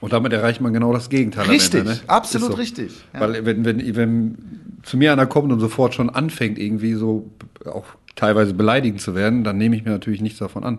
[0.00, 1.46] Und damit erreicht man genau das Gegenteil.
[1.46, 2.00] Richtig, Ende, ne?
[2.06, 2.56] absolut so.
[2.56, 2.92] richtig.
[3.12, 3.20] Ja.
[3.20, 4.38] Weil wenn, wenn, wenn
[4.82, 7.30] zu mir einer kommt und sofort schon anfängt, irgendwie so
[7.66, 7.84] auch
[8.16, 10.78] teilweise beleidigend zu werden, dann nehme ich mir natürlich nichts davon an.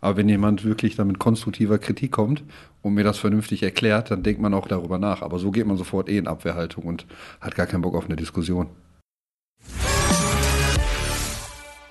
[0.00, 2.42] Aber wenn jemand wirklich damit konstruktiver Kritik kommt
[2.82, 5.22] und mir das vernünftig erklärt, dann denkt man auch darüber nach.
[5.22, 7.06] Aber so geht man sofort eh in Abwehrhaltung und
[7.40, 8.68] hat gar keinen Bock auf eine Diskussion.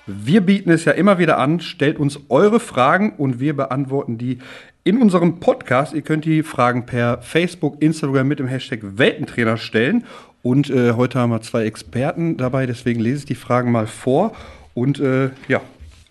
[0.06, 4.38] Wir bieten es ja immer wieder an, stellt uns eure Fragen und wir beantworten die
[4.82, 5.92] in unserem Podcast.
[5.92, 10.04] Ihr könnt die Fragen per Facebook, Instagram mit dem Hashtag Weltentrainer stellen.
[10.42, 14.34] Und äh, heute haben wir zwei Experten dabei, deswegen lese ich die Fragen mal vor.
[14.74, 15.60] Und äh, ja,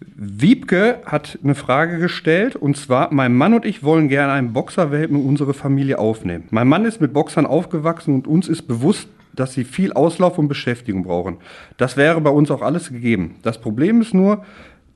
[0.02, 5.18] Wiebke hat eine Frage gestellt und zwar: Mein Mann und ich wollen gerne einen Boxerwelpen
[5.18, 6.46] in unsere Familie aufnehmen.
[6.52, 10.48] Mein Mann ist mit Boxern aufgewachsen und uns ist bewusst, dass sie viel Auslauf und
[10.48, 11.38] Beschäftigung brauchen.
[11.78, 13.36] Das wäre bei uns auch alles gegeben.
[13.42, 14.46] Das Problem ist nur,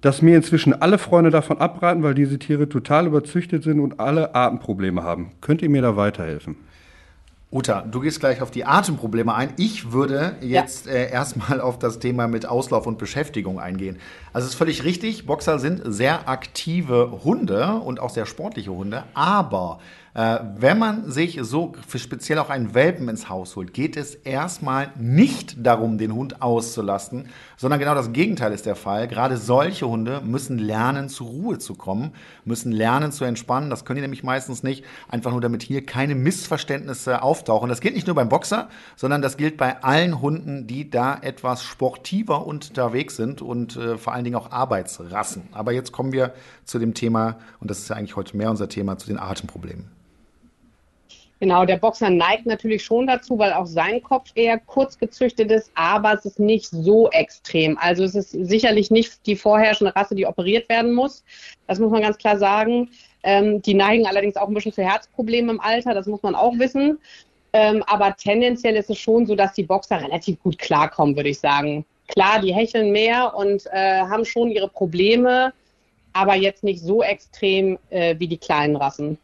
[0.02, 4.36] dass mir inzwischen alle Freunde davon abraten, weil diese Tiere total überzüchtet sind und alle
[4.36, 5.32] Atemprobleme haben.
[5.40, 6.56] Könnt ihr mir da weiterhelfen?
[7.54, 9.54] Uta, du gehst gleich auf die Atemprobleme ein.
[9.58, 10.94] Ich würde jetzt ja.
[10.94, 14.00] äh, erstmal auf das Thema mit Auslauf und Beschäftigung eingehen.
[14.34, 19.04] Also es ist völlig richtig, Boxer sind sehr aktive Hunde und auch sehr sportliche Hunde,
[19.14, 19.80] aber
[20.16, 24.14] äh, wenn man sich so für speziell auch einen Welpen ins Haus holt, geht es
[24.14, 29.08] erstmal nicht darum, den Hund auszulasten, sondern genau das Gegenteil ist der Fall.
[29.08, 32.12] Gerade solche Hunde müssen lernen, zur Ruhe zu kommen,
[32.46, 33.72] müssen lernen zu entspannen.
[33.72, 37.70] Das können die nämlich meistens nicht, einfach nur damit hier keine Missverständnisse auftauchen.
[37.70, 41.64] Das gilt nicht nur beim Boxer, sondern das gilt bei allen Hunden, die da etwas
[41.64, 45.44] sportiver unterwegs sind und äh, vor allen Dingen auch Arbeitsrassen.
[45.54, 46.34] Aber jetzt kommen wir
[46.66, 50.03] zu dem Thema, und das ist ja eigentlich heute mehr unser Thema, zu den Atemproblemen.
[51.44, 55.70] Genau, der Boxer neigt natürlich schon dazu, weil auch sein Kopf eher kurz gezüchtet ist,
[55.76, 57.78] aber es ist nicht so extrem.
[57.80, 61.26] Also es ist sicherlich nicht die vorherrschende Rasse, die operiert werden muss.
[61.68, 62.92] Das muss man ganz klar sagen.
[63.24, 66.58] Ähm, die neigen allerdings auch ein bisschen zu Herzproblemen im Alter, das muss man auch
[66.60, 66.98] wissen.
[67.52, 71.40] Ähm, aber tendenziell ist es schon so, dass die Boxer relativ gut klarkommen, würde ich
[71.40, 71.84] sagen.
[72.08, 75.52] Klar, die hecheln mehr und äh, haben schon ihre Probleme,
[76.14, 79.18] aber jetzt nicht so extrem äh, wie die kleinen Rassen.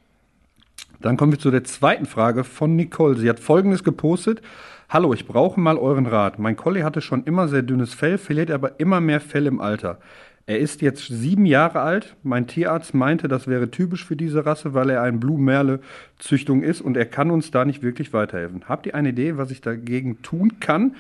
[1.02, 3.16] Dann kommen wir zu der zweiten Frage von Nicole.
[3.16, 4.42] Sie hat folgendes gepostet.
[4.90, 6.40] Hallo, ich brauche mal euren Rat.
[6.40, 10.00] Mein Collie hatte schon immer sehr dünnes Fell, verliert aber immer mehr Fell im Alter.
[10.46, 12.18] Er ist jetzt sieben Jahre alt.
[12.24, 15.80] Mein Tierarzt meinte, das wäre typisch für diese Rasse, weil er ein Blue Merle
[16.18, 18.64] Züchtung ist und er kann uns da nicht wirklich weiterhelfen.
[18.68, 20.96] Habt ihr eine Idee, was ich dagegen tun kann?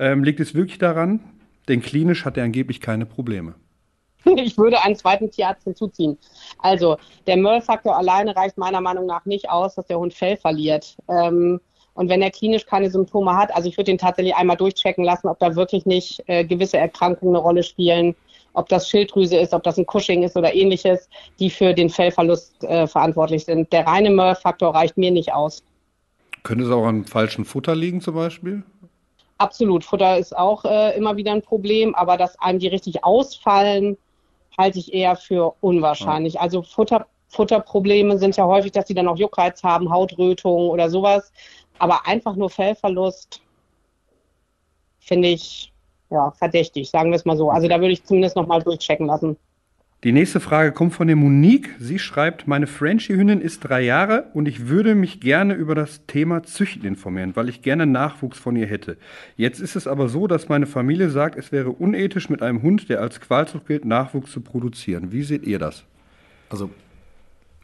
[0.00, 1.20] Ähm, liegt es wirklich daran?
[1.68, 3.54] Denn klinisch hat er angeblich keine Probleme.
[4.36, 6.18] ich würde einen zweiten Tierarzt hinzuziehen.
[6.58, 10.96] Also der Möllfaktor alleine reicht meiner Meinung nach nicht aus, dass der Hund Fell verliert.
[11.08, 11.60] Ähm,
[11.94, 15.28] und wenn er klinisch keine Symptome hat, also ich würde ihn tatsächlich einmal durchchecken lassen,
[15.28, 18.16] ob da wirklich nicht äh, gewisse Erkrankungen eine Rolle spielen,
[18.52, 21.08] ob das Schilddrüse ist, ob das ein Cushing ist oder ähnliches,
[21.38, 23.72] die für den Fellverlust äh, verantwortlich sind.
[23.72, 25.62] Der reine Möllfaktor reicht mir nicht aus.
[26.42, 28.62] Könnte es auch an falschem Futter liegen zum Beispiel?
[29.38, 29.84] Absolut.
[29.84, 33.96] Futter ist auch äh, immer wieder ein Problem, aber dass einem die richtig ausfallen,
[34.56, 36.40] halte ich eher für unwahrscheinlich.
[36.40, 41.32] Also Futter, Futterprobleme sind ja häufig, dass sie dann auch Juckreiz haben, Hautrötung oder sowas.
[41.78, 43.40] Aber einfach nur Fellverlust
[45.00, 45.72] finde ich
[46.10, 47.50] ja verdächtig, sagen wir es mal so.
[47.50, 49.36] Also da würde ich zumindest nochmal durchchecken lassen.
[50.04, 51.70] Die nächste Frage kommt von der Monique.
[51.78, 56.42] Sie schreibt, meine Frenchie-Hündin ist drei Jahre und ich würde mich gerne über das Thema
[56.42, 58.98] Züchten informieren, weil ich gerne Nachwuchs von ihr hätte.
[59.38, 62.90] Jetzt ist es aber so, dass meine Familie sagt, es wäre unethisch mit einem Hund,
[62.90, 65.10] der als Qualzucht gilt, Nachwuchs zu produzieren.
[65.10, 65.84] Wie seht ihr das?
[66.50, 66.68] Also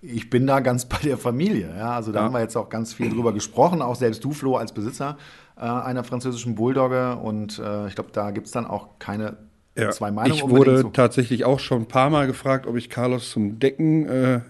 [0.00, 1.74] ich bin da ganz bei der Familie.
[1.76, 1.90] Ja?
[1.90, 2.24] Also da ja.
[2.24, 5.18] haben wir jetzt auch ganz viel drüber gesprochen, auch selbst du, Flo, als Besitzer
[5.58, 7.16] äh, einer französischen Bulldogge.
[7.16, 9.36] Und äh, ich glaube, da gibt es dann auch keine
[9.82, 10.34] ja, zwei Meinungen.
[10.34, 10.88] Ich wurde so.
[10.90, 14.40] tatsächlich auch schon ein paar Mal gefragt, ob ich Carlos zum Decken äh,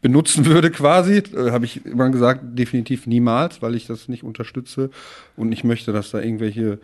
[0.00, 1.18] benutzen würde quasi.
[1.18, 4.90] Äh, Habe ich immer gesagt, definitiv niemals, weil ich das nicht unterstütze
[5.36, 6.78] und nicht möchte, dass da irgendwelche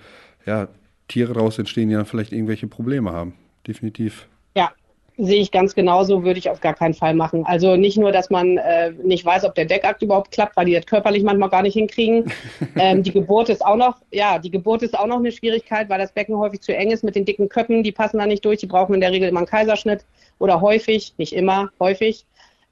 [0.47, 0.69] ja,
[1.09, 3.35] Tiere raus entstehen, die dann vielleicht irgendwelche Probleme haben.
[3.67, 4.27] Definitiv.
[4.57, 4.73] Ja,
[5.21, 7.45] Sehe ich ganz genauso, würde ich auf gar keinen Fall machen.
[7.45, 10.75] Also nicht nur, dass man äh, nicht weiß, ob der Deckakt überhaupt klappt, weil die
[10.75, 12.33] das körperlich manchmal gar nicht hinkriegen.
[12.77, 15.99] ähm, die Geburt ist auch noch, ja, die Geburt ist auch noch eine Schwierigkeit, weil
[15.99, 18.61] das Becken häufig zu eng ist mit den dicken Köppen, die passen da nicht durch,
[18.61, 20.05] die brauchen in der Regel immer einen Kaiserschnitt
[20.39, 22.25] oder häufig, nicht immer, häufig.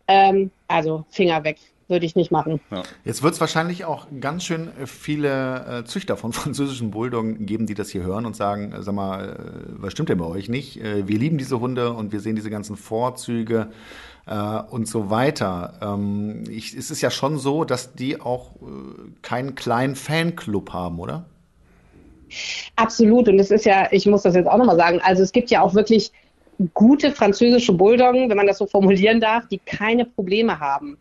[0.07, 2.61] Ähm, also Finger weg würde ich nicht machen.
[2.71, 2.83] Ja.
[3.05, 7.75] Jetzt wird es wahrscheinlich auch ganz schön viele äh, Züchter von französischen Bulldoggen geben, die
[7.75, 10.81] das hier hören und sagen, äh, sag mal, äh, was stimmt denn bei euch nicht?
[10.81, 13.71] Äh, wir lieben diese Hunde und wir sehen diese ganzen Vorzüge
[14.27, 15.75] äh, und so weiter.
[15.81, 18.67] Ähm, ich, es ist ja schon so, dass die auch äh,
[19.23, 21.27] keinen kleinen Fanclub haben, oder?
[22.75, 23.29] Absolut.
[23.29, 25.61] Und es ist ja, ich muss das jetzt auch nochmal sagen, also es gibt ja
[25.63, 26.11] auch wirklich
[26.75, 30.97] gute französische Bulldoggen, wenn man das so formulieren darf, die keine Probleme haben.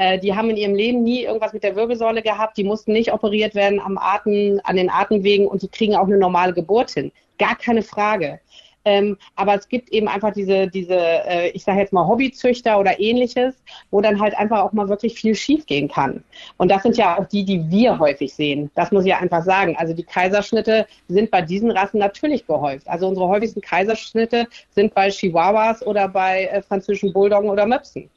[0.00, 2.56] Äh, die haben in ihrem Leben nie irgendwas mit der Wirbelsäule gehabt.
[2.56, 6.16] Die mussten nicht operiert werden am Atem, an den Atemwegen und die kriegen auch eine
[6.16, 7.12] normale Geburt hin.
[7.38, 8.40] Gar keine Frage.
[8.86, 12.98] Ähm, aber es gibt eben einfach diese, diese äh, ich sage jetzt mal Hobbyzüchter oder
[12.98, 13.54] ähnliches,
[13.90, 16.24] wo dann halt einfach auch mal wirklich viel schiefgehen kann.
[16.56, 18.70] Und das sind ja auch die, die wir häufig sehen.
[18.76, 19.76] Das muss ich ja einfach sagen.
[19.76, 22.88] Also die Kaiserschnitte sind bei diesen Rassen natürlich gehäuft.
[22.88, 28.08] Also unsere häufigsten Kaiserschnitte sind bei Chihuahuas oder bei äh, französischen Bulldoggen oder Möpsen.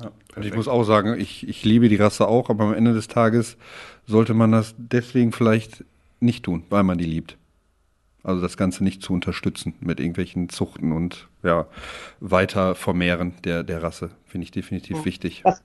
[0.00, 2.94] Ja, und ich muss auch sagen, ich, ich liebe die Rasse auch, aber am Ende
[2.94, 3.56] des Tages
[4.06, 5.84] sollte man das deswegen vielleicht
[6.20, 7.36] nicht tun, weil man die liebt.
[8.22, 11.66] Also das Ganze nicht zu unterstützen mit irgendwelchen Zuchten und ja,
[12.20, 15.04] weiter vermehren der, der Rasse, finde ich definitiv ja.
[15.04, 15.42] wichtig.
[15.44, 15.62] Das,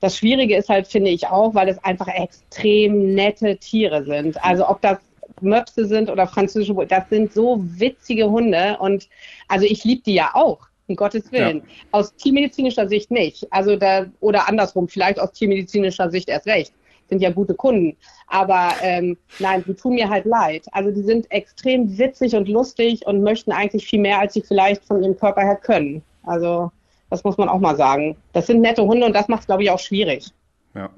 [0.00, 4.42] das Schwierige ist halt, finde ich auch, weil es einfach extrem nette Tiere sind.
[4.44, 4.98] Also ob das
[5.40, 9.08] Möpse sind oder französische, das sind so witzige Hunde und
[9.48, 11.58] also ich liebe die ja auch um Gottes Willen.
[11.58, 11.64] Ja.
[11.92, 13.46] Aus tiermedizinischer Sicht nicht.
[13.50, 16.72] Also da, oder andersrum, vielleicht aus tiermedizinischer Sicht erst recht.
[17.08, 17.96] Sind ja gute Kunden.
[18.26, 20.66] Aber ähm, nein, die tun mir halt leid.
[20.72, 24.84] Also die sind extrem witzig und lustig und möchten eigentlich viel mehr, als sie vielleicht
[24.84, 26.02] von ihrem Körper her können.
[26.22, 26.70] Also
[27.10, 28.16] das muss man auch mal sagen.
[28.32, 30.28] Das sind nette Hunde und das macht es, glaube ich, auch schwierig.
[30.74, 30.88] Ja.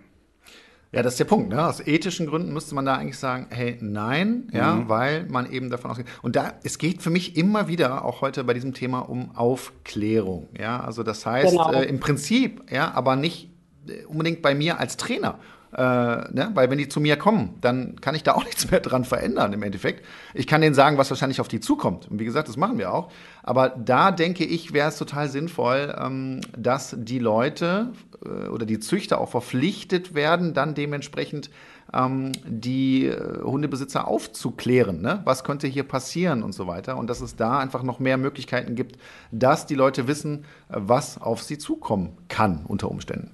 [0.95, 1.51] Ja, das ist der Punkt.
[1.51, 1.67] Ne?
[1.67, 4.89] Aus ethischen Gründen müsste man da eigentlich sagen, hey, nein, ja, mhm.
[4.89, 6.07] weil man eben davon ausgeht.
[6.23, 10.49] Und da, es geht für mich immer wieder, auch heute bei diesem Thema, um Aufklärung.
[10.59, 11.73] Ja, also das heißt, genau.
[11.73, 13.51] äh, im Prinzip, ja, aber nicht
[13.89, 15.39] äh, unbedingt bei mir als Trainer.
[15.77, 16.51] Äh, ne?
[16.55, 19.53] Weil wenn die zu mir kommen, dann kann ich da auch nichts mehr dran verändern
[19.53, 20.05] im Endeffekt.
[20.33, 22.11] Ich kann denen sagen, was wahrscheinlich auf die zukommt.
[22.11, 23.11] Und wie gesagt, das machen wir auch.
[23.43, 27.93] Aber da denke ich, wäre es total sinnvoll, ähm, dass die Leute
[28.25, 31.51] äh, oder die Züchter auch verpflichtet werden, dann dementsprechend
[31.93, 35.01] ähm, die äh, Hundebesitzer aufzuklären.
[35.01, 35.21] Ne?
[35.25, 36.97] Was könnte hier passieren und so weiter.
[36.97, 38.97] Und dass es da einfach noch mehr Möglichkeiten gibt,
[39.31, 43.31] dass die Leute wissen, was auf sie zukommen kann unter Umständen.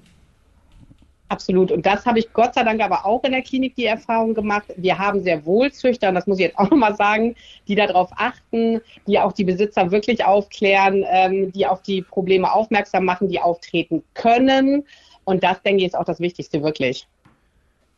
[1.30, 1.70] Absolut.
[1.70, 4.64] Und das habe ich Gott sei Dank aber auch in der Klinik die Erfahrung gemacht.
[4.76, 7.36] Wir haben sehr wohl Züchter, und das muss ich jetzt auch nochmal sagen,
[7.68, 13.04] die darauf achten, die auch die Besitzer wirklich aufklären, ähm, die auf die Probleme aufmerksam
[13.04, 14.82] machen, die auftreten können.
[15.22, 17.06] Und das, denke ich, ist auch das Wichtigste wirklich.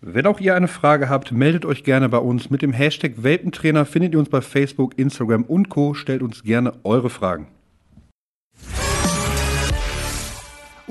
[0.03, 2.51] Wenn auch ihr eine Frage habt, meldet euch gerne bei uns.
[2.51, 5.95] Mit dem Hashtag Welpentrainer findet ihr uns bei Facebook, Instagram und Co.
[5.95, 7.47] Stellt uns gerne eure Fragen.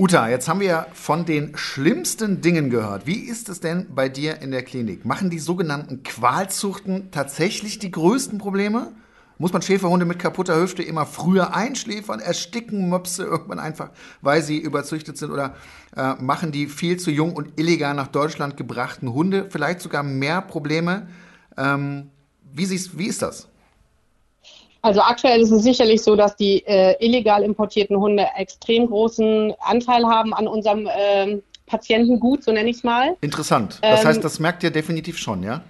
[0.01, 3.05] Uta, jetzt haben wir von den schlimmsten Dingen gehört.
[3.05, 5.05] Wie ist es denn bei dir in der Klinik?
[5.05, 8.93] Machen die sogenannten Qualzuchten tatsächlich die größten Probleme?
[9.37, 13.91] Muss man Schäferhunde mit kaputter Hüfte immer früher einschläfern, ersticken Möpse irgendwann einfach,
[14.23, 15.29] weil sie überzüchtet sind?
[15.29, 15.53] Oder
[15.95, 20.41] äh, machen die viel zu jung und illegal nach Deutschland gebrachten Hunde vielleicht sogar mehr
[20.41, 21.09] Probleme?
[21.57, 22.09] Ähm,
[22.51, 23.50] wie, wie ist das?
[24.81, 30.05] Also aktuell ist es sicherlich so, dass die äh, illegal importierten Hunde extrem großen Anteil
[30.05, 33.15] haben an unserem äh, Patientengut, so nenne ich es mal.
[33.21, 33.79] Interessant.
[33.81, 35.61] Das ähm, heißt, das merkt ihr definitiv schon, ja?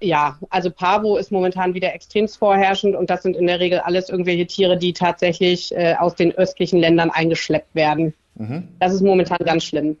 [0.00, 4.08] Ja, also Pavo ist momentan wieder extremst vorherrschend und das sind in der Regel alles
[4.08, 8.14] irgendwelche Tiere, die tatsächlich äh, aus den östlichen Ländern eingeschleppt werden.
[8.34, 8.68] Mhm.
[8.80, 9.96] Das ist momentan ganz schlimm.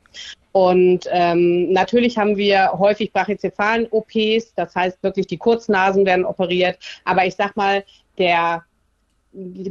[0.52, 6.78] Und ähm, natürlich haben wir häufig Brachycephalen-OPs, das heißt wirklich die Kurznasen werden operiert.
[7.04, 7.84] Aber ich sag mal,
[8.18, 8.64] der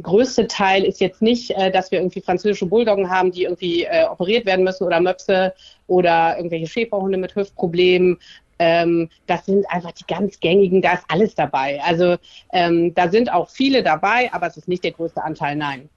[0.02, 4.04] größte Teil ist jetzt nicht, äh, dass wir irgendwie französische Bulldoggen haben, die irgendwie äh,
[4.04, 5.54] operiert werden müssen oder Möpse
[5.86, 8.18] oder irgendwelche Schäferhunde mit Hüftproblemen.
[8.58, 11.80] Ähm, das sind einfach die ganz gängigen, da ist alles dabei.
[11.82, 12.16] Also
[12.52, 15.88] ähm, da sind auch viele dabei, aber es ist nicht der größte Anteil, nein.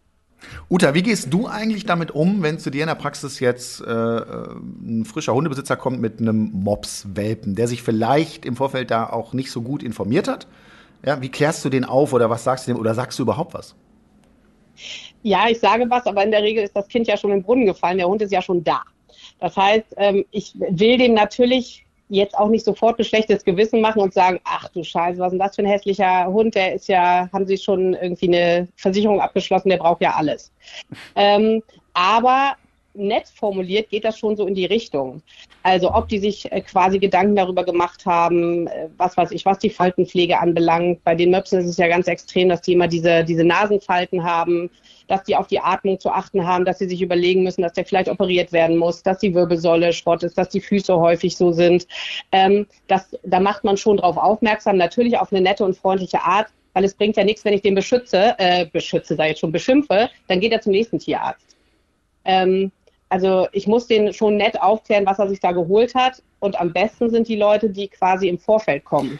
[0.69, 3.85] Uta, wie gehst du eigentlich damit um, wenn zu dir in der Praxis jetzt äh,
[3.85, 9.51] ein frischer Hundebesitzer kommt mit einem Mops-Welpen, der sich vielleicht im Vorfeld da auch nicht
[9.51, 10.47] so gut informiert hat?
[11.05, 13.53] Ja, wie klärst du den auf oder was sagst du dem oder sagst du überhaupt
[13.53, 13.75] was?
[15.23, 17.65] Ja, ich sage was, aber in der Regel ist das Kind ja schon im Brunnen
[17.65, 18.81] gefallen, der Hund ist ja schon da.
[19.39, 24.01] Das heißt, ähm, ich will dem natürlich jetzt auch nicht sofort ein schlechtes Gewissen machen
[24.01, 26.55] und sagen, ach du Scheiße, was ist denn das für ein hässlicher Hund?
[26.55, 30.51] Der ist ja, haben Sie schon irgendwie eine Versicherung abgeschlossen, der braucht ja alles.
[31.15, 31.61] Ähm,
[31.93, 32.55] aber
[32.97, 35.21] nett formuliert geht das schon so in die Richtung.
[35.63, 39.59] Also ob die sich äh, quasi Gedanken darüber gemacht haben, äh, was weiß ich, was
[39.59, 41.03] die Faltenpflege anbelangt.
[41.03, 44.69] Bei den Möpsen ist es ja ganz extrem, dass die immer diese, diese Nasenfalten haben,
[45.07, 47.85] dass die auf die Atmung zu achten haben, dass sie sich überlegen müssen, dass der
[47.85, 51.87] vielleicht operiert werden muss, dass die Wirbelsäule Schrott ist, dass die Füße häufig so sind.
[52.31, 56.47] Ähm, das, da macht man schon drauf aufmerksam, natürlich auf eine nette und freundliche Art,
[56.73, 60.09] weil es bringt ja nichts, wenn ich den beschütze, äh, beschütze, sei jetzt schon beschimpfe,
[60.27, 61.57] dann geht er zum nächsten Tierarzt.
[62.23, 62.71] Ähm,
[63.09, 66.21] also ich muss den schon nett aufklären, was er sich da geholt hat.
[66.39, 69.19] Und am besten sind die Leute, die quasi im Vorfeld kommen.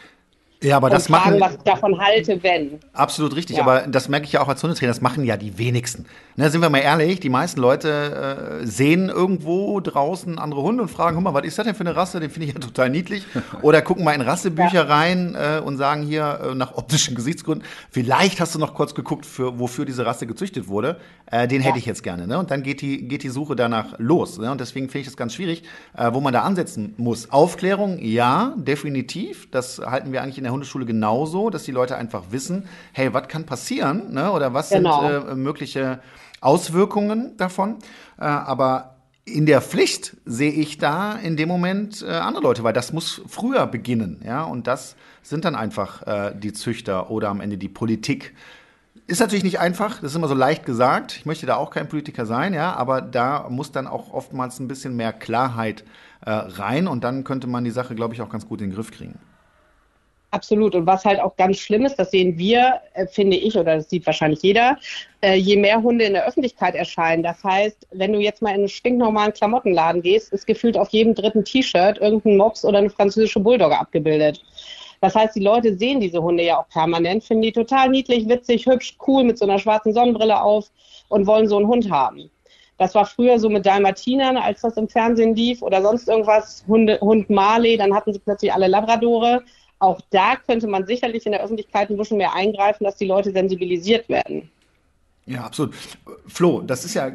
[0.62, 2.80] Ja, aber das fragen, machen, was ich davon halte, wenn.
[2.92, 3.62] Absolut richtig, ja.
[3.62, 6.06] aber das merke ich ja auch als Hundetrainer, das machen ja die wenigsten.
[6.34, 10.88] Ne, sind wir mal ehrlich, die meisten Leute äh, sehen irgendwo draußen andere Hunde und
[10.88, 12.18] fragen, guck mal, was ist das denn für eine Rasse?
[12.18, 13.24] Den finde ich ja total niedlich.
[13.62, 14.82] Oder gucken mal in Rassebücher ja.
[14.82, 19.26] rein äh, und sagen hier äh, nach optischen Gesichtsgründen, vielleicht hast du noch kurz geguckt,
[19.26, 20.96] für, wofür diese Rasse gezüchtet wurde.
[21.30, 21.68] Äh, den ja.
[21.68, 22.26] hätte ich jetzt gerne.
[22.26, 22.38] Ne?
[22.38, 24.38] Und dann geht die, geht die Suche danach los.
[24.38, 24.50] Ne?
[24.50, 25.62] Und deswegen finde ich das ganz schwierig,
[25.96, 27.30] äh, wo man da ansetzen muss.
[27.30, 29.50] Aufklärung, ja, definitiv.
[29.50, 33.28] Das halten wir eigentlich in der Hundeschule genauso, dass die Leute einfach wissen, hey, was
[33.28, 34.32] kann passieren ne?
[34.32, 35.08] oder was genau.
[35.08, 36.00] sind äh, mögliche
[36.40, 37.76] Auswirkungen davon.
[38.18, 42.72] Äh, aber in der Pflicht sehe ich da in dem Moment äh, andere Leute, weil
[42.72, 47.40] das muss früher beginnen, ja, und das sind dann einfach äh, die Züchter oder am
[47.40, 48.34] Ende die Politik.
[49.06, 51.16] Ist natürlich nicht einfach, das ist immer so leicht gesagt.
[51.16, 54.68] Ich möchte da auch kein Politiker sein, ja, aber da muss dann auch oftmals ein
[54.68, 55.84] bisschen mehr Klarheit
[56.24, 58.76] äh, rein und dann könnte man die Sache, glaube ich, auch ganz gut in den
[58.76, 59.18] Griff kriegen.
[60.30, 60.74] Absolut.
[60.74, 63.88] Und was halt auch ganz schlimm ist, das sehen wir, äh, finde ich, oder das
[63.88, 64.76] sieht wahrscheinlich jeder,
[65.22, 67.22] äh, je mehr Hunde in der Öffentlichkeit erscheinen.
[67.22, 71.14] Das heißt, wenn du jetzt mal in einen stinknormalen Klamottenladen gehst, ist gefühlt auf jedem
[71.14, 74.44] dritten T-Shirt irgendein Mops oder eine französische Bulldogge abgebildet.
[75.00, 78.66] Das heißt, die Leute sehen diese Hunde ja auch permanent, finden die total niedlich, witzig,
[78.66, 80.70] hübsch, cool mit so einer schwarzen Sonnenbrille auf
[81.08, 82.30] und wollen so einen Hund haben.
[82.76, 86.98] Das war früher so mit Dalmatinern, als das im Fernsehen lief oder sonst irgendwas, Hunde,
[87.00, 89.42] Hund Marley, dann hatten sie plötzlich alle Labradore
[89.78, 93.30] auch da könnte man sicherlich in der Öffentlichkeit ein bisschen mehr eingreifen, dass die Leute
[93.32, 94.50] sensibilisiert werden.
[95.28, 95.74] Ja, absolut.
[96.26, 97.10] Flo, das ist ja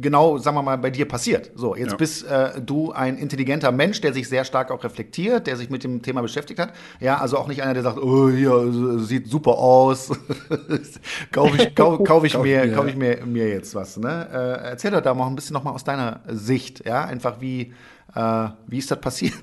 [0.00, 1.52] genau, sagen wir mal, bei dir passiert.
[1.54, 1.96] So, jetzt ja.
[1.96, 5.84] bist äh, du ein intelligenter Mensch, der sich sehr stark auch reflektiert, der sich mit
[5.84, 6.72] dem Thema beschäftigt hat.
[6.98, 10.10] Ja, also auch nicht einer, der sagt, oh, hier sieht super aus,
[11.32, 13.96] kaufe ich, kauf, kauf ich, mir, kauf ich mir, mir jetzt was.
[13.96, 14.28] Ne?
[14.32, 17.72] Äh, erzähl doch da mal ein bisschen nochmal aus deiner Sicht, ja, einfach wie
[18.16, 19.34] äh, wie ist das passiert?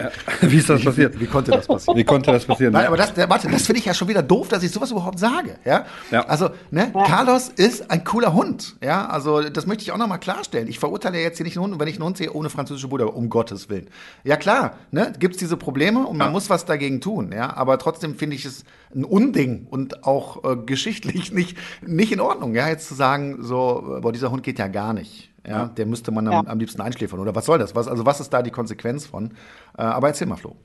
[0.00, 0.10] Ja,
[0.40, 1.14] wie ist das passiert?
[1.16, 1.98] Wie, wie, konnte das passieren?
[1.98, 2.72] Wie konnte das passieren?
[2.72, 5.18] Nein, aber das, warte, das finde ich ja schon wieder doof, dass ich sowas überhaupt
[5.18, 5.58] sage.
[5.66, 5.84] Ja?
[6.10, 6.24] ja.
[6.24, 7.04] Also, ne, ja.
[7.04, 8.76] Carlos ist ein cooler Hund.
[8.82, 10.68] Ja, also das möchte ich auch nochmal klarstellen.
[10.68, 13.14] Ich verurteile jetzt hier nicht einen Hund, wenn ich einen Hund sehe ohne französische Bruder,
[13.14, 13.88] um Gottes Willen.
[14.24, 17.30] Ja klar, ne, gibt es diese Probleme und man muss was dagegen tun.
[17.30, 18.64] Ja, aber trotzdem finde ich es
[18.94, 22.54] ein Unding und auch äh, geschichtlich nicht, nicht in Ordnung.
[22.54, 25.33] Ja, jetzt zu sagen, so, boah, dieser Hund geht ja gar nicht.
[25.46, 26.44] Ja, der müsste man am, ja.
[26.46, 27.20] am, liebsten einschläfern.
[27.20, 27.74] Oder was soll das?
[27.74, 29.32] Was, also was ist da die Konsequenz von?
[29.76, 30.56] Äh, aber erzähl mal, Flo.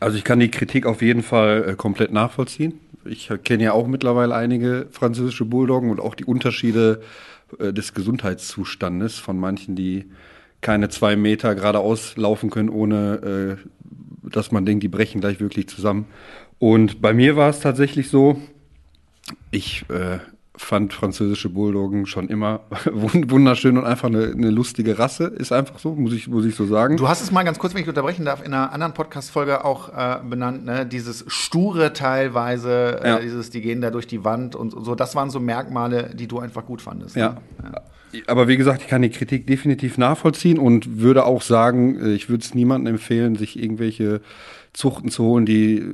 [0.00, 2.78] Also ich kann die Kritik auf jeden Fall äh, komplett nachvollziehen.
[3.04, 7.02] Ich kenne ja auch mittlerweile einige französische Bulldoggen und auch die Unterschiede
[7.58, 10.10] äh, des Gesundheitszustandes von manchen, die
[10.60, 15.68] keine zwei Meter geradeaus laufen können, ohne äh, dass man denkt, die brechen gleich wirklich
[15.68, 16.06] zusammen.
[16.60, 18.40] Und bei mir war es tatsächlich so,
[19.50, 20.20] ich äh,
[20.64, 22.60] fand französische Bulldoggen schon immer
[22.92, 25.24] wunderschön und einfach eine, eine, lustige Rasse.
[25.24, 26.96] Ist einfach so, muss ich, muss ich so sagen.
[26.96, 29.88] Du hast es mal ganz kurz, wenn ich unterbrechen darf, in einer anderen Podcast-Folge auch
[29.88, 30.86] äh, benannt, ne?
[30.86, 33.18] dieses sture teilweise, äh, ja.
[33.18, 34.94] äh, dieses, die gehen da durch die Wand und so.
[34.94, 37.16] Das waren so Merkmale, die du einfach gut fandest.
[37.16, 37.30] Ja.
[37.30, 37.72] Ne?
[38.12, 38.22] ja.
[38.26, 42.28] Aber wie gesagt, ich kann die Kritik definitiv nachvollziehen und würde auch sagen, äh, ich
[42.28, 44.20] würde es niemandem empfehlen, sich irgendwelche
[44.72, 45.84] Zuchten zu holen, die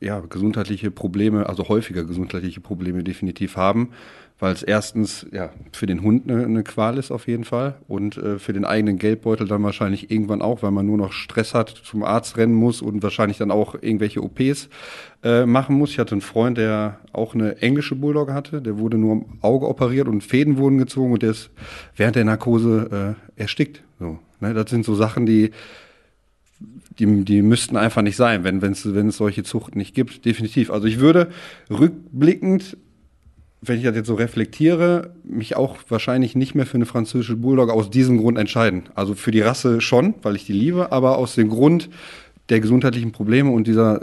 [0.00, 3.90] ja gesundheitliche Probleme, also häufiger gesundheitliche Probleme definitiv haben,
[4.38, 8.16] weil es erstens ja für den Hund eine, eine Qual ist auf jeden Fall und
[8.16, 11.70] äh, für den eigenen Geldbeutel dann wahrscheinlich irgendwann auch, weil man nur noch Stress hat,
[11.70, 14.68] zum Arzt rennen muss und wahrscheinlich dann auch irgendwelche OPs
[15.24, 15.90] äh, machen muss.
[15.90, 19.66] Ich hatte einen Freund, der auch eine englische Bulldog hatte, der wurde nur am Auge
[19.66, 21.50] operiert und Fäden wurden gezogen und der ist
[21.96, 23.82] während der Narkose äh, erstickt.
[23.98, 24.54] So, ne?
[24.54, 25.50] Das sind so Sachen, die
[26.98, 30.70] die, die müssten einfach nicht sein, wenn, wenn es solche Zuchten nicht gibt, definitiv.
[30.70, 31.28] Also ich würde
[31.70, 32.76] rückblickend,
[33.60, 37.70] wenn ich das jetzt so reflektiere, mich auch wahrscheinlich nicht mehr für eine französische Bulldog
[37.70, 38.84] aus diesem Grund entscheiden.
[38.94, 41.88] Also für die Rasse schon, weil ich die liebe, aber aus dem Grund
[42.48, 44.00] der gesundheitlichen Probleme und dieser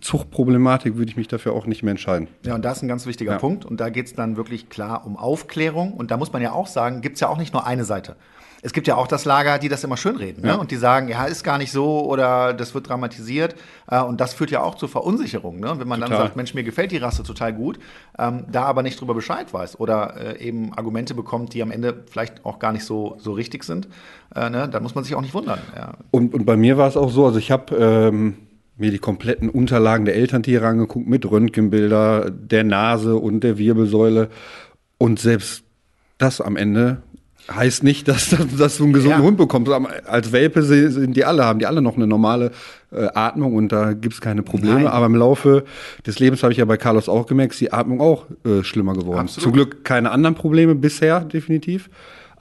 [0.00, 2.28] Zuchtproblematik würde ich mich dafür auch nicht mehr entscheiden.
[2.44, 3.38] Ja, und das ist ein ganz wichtiger ja.
[3.38, 3.66] Punkt.
[3.66, 5.92] Und da geht es dann wirklich klar um Aufklärung.
[5.92, 8.16] Und da muss man ja auch sagen, gibt es ja auch nicht nur eine Seite.
[8.64, 10.48] Es gibt ja auch das Lager, die das immer schönreden ne?
[10.48, 10.54] ja.
[10.54, 10.60] ne?
[10.60, 13.56] und die sagen, ja, ist gar nicht so oder das wird dramatisiert.
[13.90, 15.58] Äh, und das führt ja auch zur Verunsicherung.
[15.58, 15.74] Ne?
[15.78, 16.16] Wenn man total.
[16.16, 17.80] dann sagt, Mensch, mir gefällt die Rasse total gut,
[18.18, 22.04] ähm, da aber nicht drüber Bescheid weiß oder äh, eben Argumente bekommt, die am Ende
[22.08, 23.88] vielleicht auch gar nicht so, so richtig sind,
[24.34, 24.68] äh, ne?
[24.68, 25.58] dann muss man sich auch nicht wundern.
[25.76, 25.94] Ja.
[26.12, 28.36] Und, und bei mir war es auch so, also ich habe ähm,
[28.76, 34.28] mir die kompletten Unterlagen der Elterntiere angeguckt mit Röntgenbilder der Nase und der Wirbelsäule
[34.98, 35.64] und selbst
[36.18, 37.02] das am Ende
[37.50, 39.24] heißt nicht, dass, dass du einen gesunden ja.
[39.24, 39.70] Hund bekommst.
[40.06, 42.52] Als Welpe sind die alle, haben die alle noch eine normale
[42.92, 44.82] äh, Atmung und da gibt's keine Probleme.
[44.82, 44.86] Nein.
[44.86, 45.64] Aber im Laufe
[46.06, 48.94] des Lebens habe ich ja bei Carlos auch gemerkt, ist die Atmung auch äh, schlimmer
[48.94, 49.20] geworden.
[49.20, 49.42] Absolut.
[49.42, 51.88] Zum Glück keine anderen Probleme bisher, definitiv.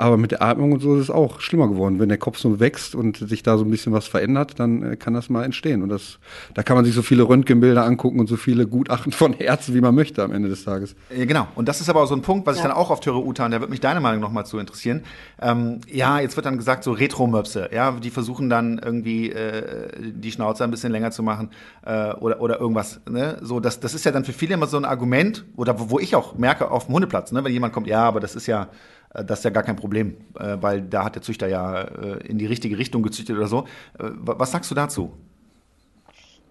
[0.02, 2.00] Aber mit der Atmung und so ist es auch schlimmer geworden.
[2.00, 4.96] Wenn der Kopf so wächst und sich da so ein bisschen was verändert, dann äh,
[4.96, 5.84] kann das mal entstehen.
[5.84, 6.18] Und das,
[6.56, 9.82] da kann man sich so viele Röntgenbilder angucken und so viele Gutachten von Herzen, wie
[9.82, 10.96] man möchte am Ende des Tages.
[11.16, 11.48] Ja, genau.
[11.54, 12.64] Und das ist aber auch so ein Punkt, was ja.
[12.64, 15.04] ich dann auch oft höre, Uta, und da wird mich deine Meinung nochmal zu interessieren.
[15.40, 20.32] Ähm, ja, jetzt wird dann gesagt, so Retro-Möpse, ja, die versuchen dann irgendwie äh, die
[20.32, 21.52] Schnauze ein bisschen länger zu machen
[21.86, 23.02] äh, oder, oder irgendwas.
[23.08, 23.38] Ne?
[23.44, 26.00] So, das, das ist ja dann für viele immer so ein Argument, oder wo, wo
[26.00, 27.44] ich auch merke auf dem Hundeplatz, ne?
[27.44, 28.70] wenn jemand kommt, ja, aber das ist ja
[29.14, 32.38] das ist ja gar kein Problem, äh, weil da hat der Züchter ja äh, in
[32.38, 33.66] die richtige Richtung gezüchtet oder so.
[33.98, 35.12] Was sagst du dazu?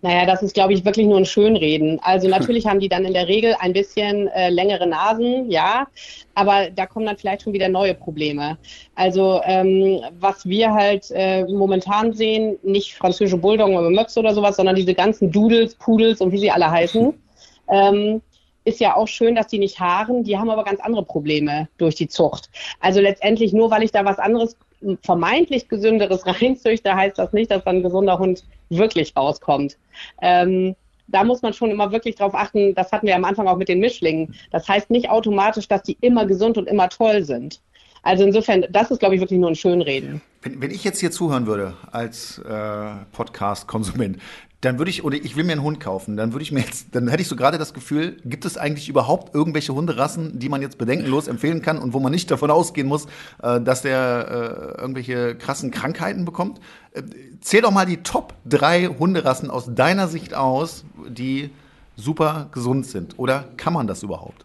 [0.02, 2.00] Naja, das ist, glaube ich, wirklich nur ein Schönreden.
[2.02, 5.86] Also natürlich haben die dann in der Regel ein bisschen äh, längere Nasen, ja,
[6.34, 8.56] aber da kommen dann vielleicht schon wieder neue Probleme.
[8.94, 14.56] Also ähm, was wir halt äh, momentan sehen, nicht französische Bulldoggen oder Möpse oder sowas,
[14.56, 17.14] sondern diese ganzen Doodles, Pudels und wie sie alle heißen.
[17.72, 18.20] Ähm,
[18.64, 21.94] ist ja auch schön, dass die nicht haaren, die haben aber ganz andere Probleme durch
[21.94, 22.50] die Zucht.
[22.80, 24.56] Also letztendlich nur, weil ich da was anderes,
[25.02, 29.76] vermeintlich gesünderes reinzüchte, heißt das nicht, dass dann ein gesunder Hund wirklich rauskommt.
[30.22, 30.76] Ähm,
[31.08, 33.68] da muss man schon immer wirklich drauf achten, das hatten wir am Anfang auch mit
[33.68, 34.34] den Mischlingen.
[34.52, 37.60] Das heißt nicht automatisch, dass die immer gesund und immer toll sind.
[38.02, 40.22] Also insofern, das ist, glaube ich, wirklich nur ein Schönreden.
[40.42, 44.18] Wenn, wenn ich jetzt hier zuhören würde als äh, Podcast-Konsument,
[44.60, 46.94] dann würde ich, oder ich will mir einen Hund kaufen, dann würde ich mir jetzt,
[46.94, 50.60] dann hätte ich so gerade das Gefühl, gibt es eigentlich überhaupt irgendwelche Hunderassen, die man
[50.60, 53.06] jetzt bedenkenlos empfehlen kann und wo man nicht davon ausgehen muss,
[53.42, 56.60] äh, dass der äh, irgendwelche krassen Krankheiten bekommt?
[56.92, 57.02] Äh,
[57.40, 61.50] zähl doch mal die Top drei Hunderassen aus deiner Sicht aus, die
[61.96, 63.18] super gesund sind.
[63.18, 64.44] Oder kann man das überhaupt?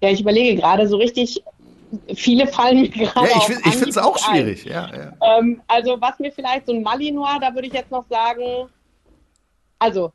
[0.00, 1.42] Ja, ich überlege gerade so richtig,
[2.14, 4.64] viele fallen mir gerade Ja, ich, ich finde es auch schwierig.
[4.64, 5.38] Ja, ja.
[5.38, 8.68] Ähm, also was mir vielleicht so ein Malinois, da würde ich jetzt noch sagen,
[9.78, 10.12] also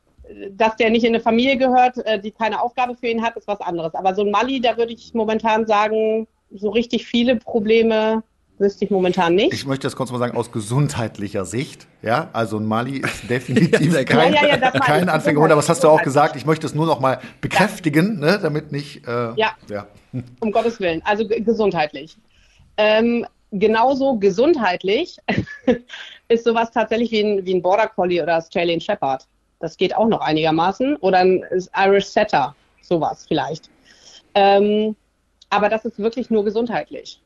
[0.52, 3.48] dass der nicht in eine Familie gehört, äh, die keine Aufgabe für ihn hat, ist
[3.48, 3.94] was anderes.
[3.94, 8.24] Aber so ein Mali, da würde ich momentan sagen, so richtig viele Probleme
[8.58, 9.54] wüsste ich momentan nicht.
[9.54, 11.88] Ich möchte das kurz mal sagen, aus gesundheitlicher Sicht.
[12.02, 15.84] Ja, also ein Mali ist definitiv kein, ja, ja, ja, kein Anfängerhund, aber was hast
[15.84, 16.36] du auch gesagt?
[16.36, 19.08] Ich möchte es nur noch mal bekräftigen, ne, damit nicht.
[19.08, 19.56] Äh, ja.
[19.70, 19.88] ja,
[20.40, 22.18] um Gottes Willen, also gesundheitlich.
[22.78, 25.18] Ähm, genauso gesundheitlich
[26.28, 29.26] ist sowas tatsächlich wie ein, wie ein Border Collie oder Australian Shepherd.
[29.60, 30.98] Das geht auch noch einigermaßen.
[30.98, 31.44] Oder ein
[31.76, 33.70] Irish Setter, sowas vielleicht.
[34.34, 34.96] Ähm,
[35.50, 37.22] aber das ist wirklich nur gesundheitlich.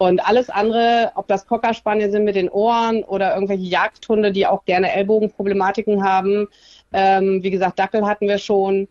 [0.00, 4.64] Und alles andere, ob das Cockerspaniel sind mit den Ohren oder irgendwelche Jagdhunde, die auch
[4.64, 6.48] gerne Ellbogenproblematiken haben.
[6.90, 8.88] Ähm, wie gesagt, Dackel hatten wir schon.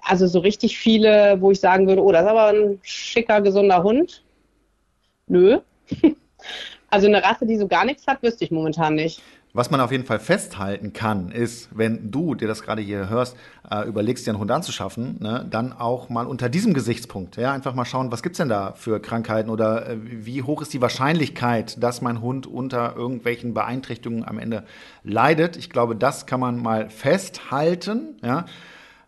[0.00, 3.82] Also so richtig viele, wo ich sagen würde, oh, das ist aber ein schicker, gesunder
[3.82, 4.24] Hund.
[5.26, 5.58] Nö.
[6.88, 9.20] also eine Rasse, die so gar nichts hat, wüsste ich momentan nicht.
[9.52, 13.36] Was man auf jeden Fall festhalten kann, ist, wenn du, dir das gerade hier hörst,
[13.68, 17.74] äh, überlegst, dir einen Hund anzuschaffen, ne, dann auch mal unter diesem Gesichtspunkt, ja, einfach
[17.74, 21.82] mal schauen, was gibt's denn da für Krankheiten oder äh, wie hoch ist die Wahrscheinlichkeit,
[21.82, 24.64] dass mein Hund unter irgendwelchen Beeinträchtigungen am Ende
[25.02, 25.56] leidet.
[25.56, 28.44] Ich glaube, das kann man mal festhalten, ja.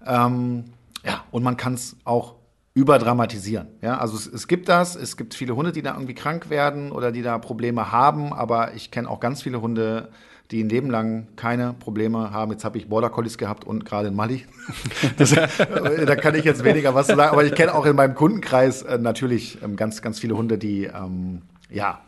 [0.05, 0.65] Ähm,
[1.05, 2.35] ja, und man kann es auch
[2.75, 3.69] überdramatisieren.
[3.81, 6.91] Ja, also es, es, gibt das, es gibt viele Hunde, die da irgendwie krank werden
[6.91, 10.09] oder die da Probleme haben, aber ich kenne auch ganz viele Hunde,
[10.53, 12.53] die ein Leben lang keine Probleme haben.
[12.53, 14.45] Jetzt habe ich Border Collies gehabt und gerade in Mali.
[15.17, 18.15] Das, äh, da kann ich jetzt weniger was sagen, aber ich kenne auch in meinem
[18.15, 22.01] Kundenkreis äh, natürlich ähm, ganz, ganz viele Hunde, die ähm, ja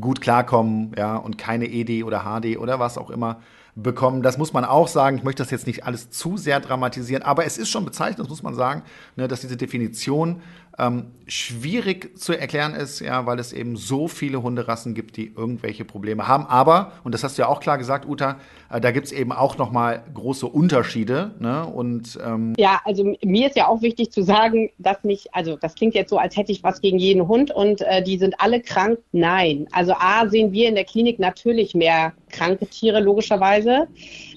[0.00, 3.40] gut klarkommen, ja, und keine ED oder HD oder was auch immer
[3.74, 4.22] bekommen.
[4.22, 5.16] Das muss man auch sagen.
[5.18, 8.28] Ich möchte das jetzt nicht alles zu sehr dramatisieren, aber es ist schon bezeichnend, das
[8.28, 8.82] muss man sagen,
[9.16, 10.42] ne, dass diese Definition
[10.78, 15.84] ähm, schwierig zu erklären ist, ja, weil es eben so viele Hunderassen gibt, die irgendwelche
[15.84, 16.46] Probleme haben.
[16.46, 18.38] Aber, und das hast du ja auch klar gesagt, Uta,
[18.70, 21.32] äh, da gibt es eben auch nochmal große Unterschiede.
[21.38, 21.66] Ne?
[21.66, 25.74] Und, ähm ja, also mir ist ja auch wichtig zu sagen, dass nicht, also das
[25.74, 28.60] klingt jetzt so, als hätte ich was gegen jeden Hund und äh, die sind alle
[28.60, 28.98] krank.
[29.12, 29.68] Nein.
[29.72, 33.88] Also A sehen wir in der Klinik natürlich mehr kranke Tiere, logischerweise.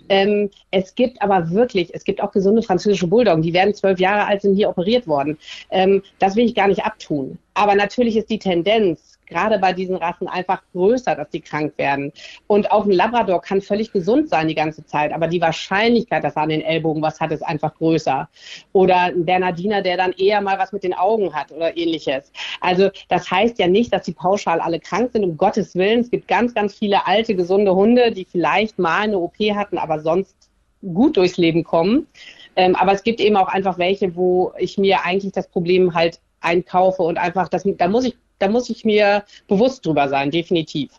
[0.10, 4.28] Ähm, es gibt aber wirklich, es gibt auch gesunde französische Bulldoggen, die werden zwölf Jahre
[4.28, 5.38] alt, sind hier operiert worden.
[5.70, 7.38] Ähm, das will ich gar nicht abtun.
[7.54, 12.12] Aber natürlich ist die Tendenz gerade bei diesen Rassen einfach größer, dass die krank werden.
[12.48, 16.36] Und auch ein Labrador kann völlig gesund sein die ganze Zeit, aber die Wahrscheinlichkeit, dass
[16.36, 18.30] er an den Ellbogen was hat, ist einfach größer.
[18.74, 22.32] Oder ein Bernardiner, der dann eher mal was mit den Augen hat oder ähnliches.
[22.62, 26.02] Also das heißt ja nicht, dass die pauschal alle krank sind, um Gottes Willen.
[26.02, 30.00] Es gibt ganz, ganz viele alte, gesunde Hunde, die vielleicht mal eine OP hatten, aber
[30.00, 30.36] sonst
[30.82, 32.08] gut durchs Leben kommen.
[32.56, 36.20] Ähm, aber es gibt eben auch einfach welche, wo ich mir eigentlich das Problem halt
[36.46, 40.92] einkaufe und einfach, das, da muss ich, da muss ich mir bewusst drüber sein, definitiv.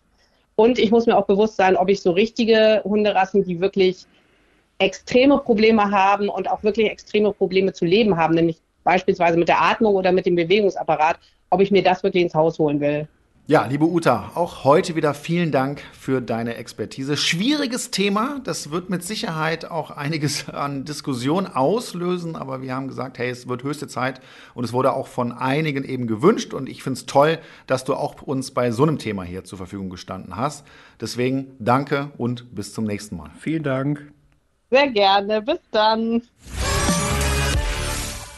[0.57, 4.07] Und ich muss mir auch bewusst sein, ob ich so richtige Hunderassen, die wirklich
[4.79, 9.61] extreme Probleme haben und auch wirklich extreme Probleme zu leben haben, nämlich beispielsweise mit der
[9.61, 11.19] Atmung oder mit dem Bewegungsapparat,
[11.51, 13.09] ob ich mir das wirklich ins Haus holen will.
[13.49, 17.17] Ja, liebe Uta, auch heute wieder vielen Dank für deine Expertise.
[17.17, 23.19] Schwieriges Thema, das wird mit Sicherheit auch einiges an Diskussion auslösen, aber wir haben gesagt,
[23.19, 24.21] hey, es wird höchste Zeit
[24.55, 27.39] und es wurde auch von einigen eben gewünscht und ich finde es toll,
[27.69, 30.67] dass du auch uns bei so einem Thema hier zur Verfügung gestanden hast.
[31.01, 33.31] Deswegen danke und bis zum nächsten Mal.
[33.39, 34.13] Vielen Dank.
[34.73, 36.23] Sehr gerne, bis dann.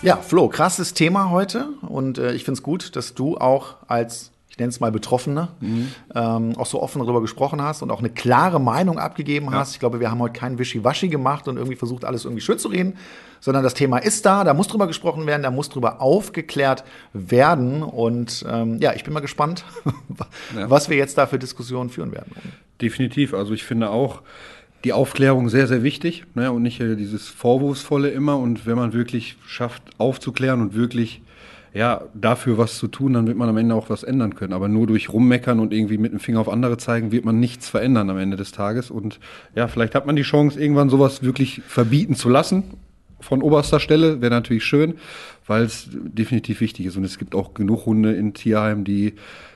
[0.02, 4.32] Ja, Flo, krasses Thema heute und äh, ich finde es gut, dass du auch als
[4.58, 5.92] ich nenne es mal Betroffene, mhm.
[6.16, 9.52] ähm, auch so offen darüber gesprochen hast und auch eine klare Meinung abgegeben ja.
[9.52, 9.74] hast.
[9.74, 12.66] Ich glaube, wir haben heute kein Wischiwaschi gemacht und irgendwie versucht, alles irgendwie schön zu
[12.66, 12.94] reden,
[13.38, 16.82] sondern das Thema ist da, da muss drüber gesprochen werden, da muss drüber aufgeklärt
[17.12, 17.84] werden.
[17.84, 19.64] Und ähm, ja, ich bin mal gespannt,
[20.56, 20.68] ja.
[20.68, 22.32] was wir jetzt da für Diskussionen führen werden.
[22.80, 23.34] Definitiv.
[23.34, 24.22] Also ich finde auch,
[24.82, 28.38] die Aufklärung sehr, sehr wichtig ne, und nicht äh, dieses Vorwurfsvolle immer.
[28.38, 31.20] Und wenn man wirklich schafft, aufzuklären und wirklich
[31.78, 34.52] ja, dafür was zu tun, dann wird man am Ende auch was ändern können.
[34.52, 37.68] Aber nur durch Rummeckern und irgendwie mit dem Finger auf andere zeigen, wird man nichts
[37.68, 38.90] verändern am Ende des Tages.
[38.90, 39.20] Und
[39.54, 42.64] ja, vielleicht hat man die Chance, irgendwann sowas wirklich verbieten zu lassen.
[43.20, 44.94] Von oberster Stelle wäre natürlich schön,
[45.46, 46.96] weil es definitiv wichtig ist.
[46.96, 49.14] Und es gibt auch genug Hunde in Tierheimen, die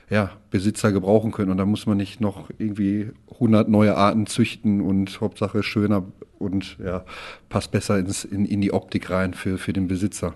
[0.09, 1.51] ja, Besitzer gebrauchen können.
[1.51, 6.05] Und da muss man nicht noch irgendwie 100 neue Arten züchten und Hauptsache schöner
[6.39, 7.03] und ja,
[7.49, 10.35] passt besser ins, in, in die Optik rein für, für den Besitzer.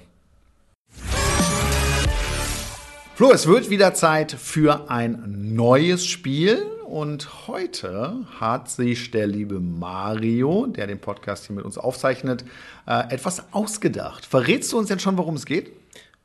[3.17, 6.61] Flo, es wird wieder Zeit für ein neues Spiel.
[6.85, 12.45] Und heute hat sich der liebe Mario, der den Podcast hier mit uns aufzeichnet,
[12.85, 14.23] äh, etwas ausgedacht.
[14.23, 15.71] Verrätst du uns denn schon, worum es geht?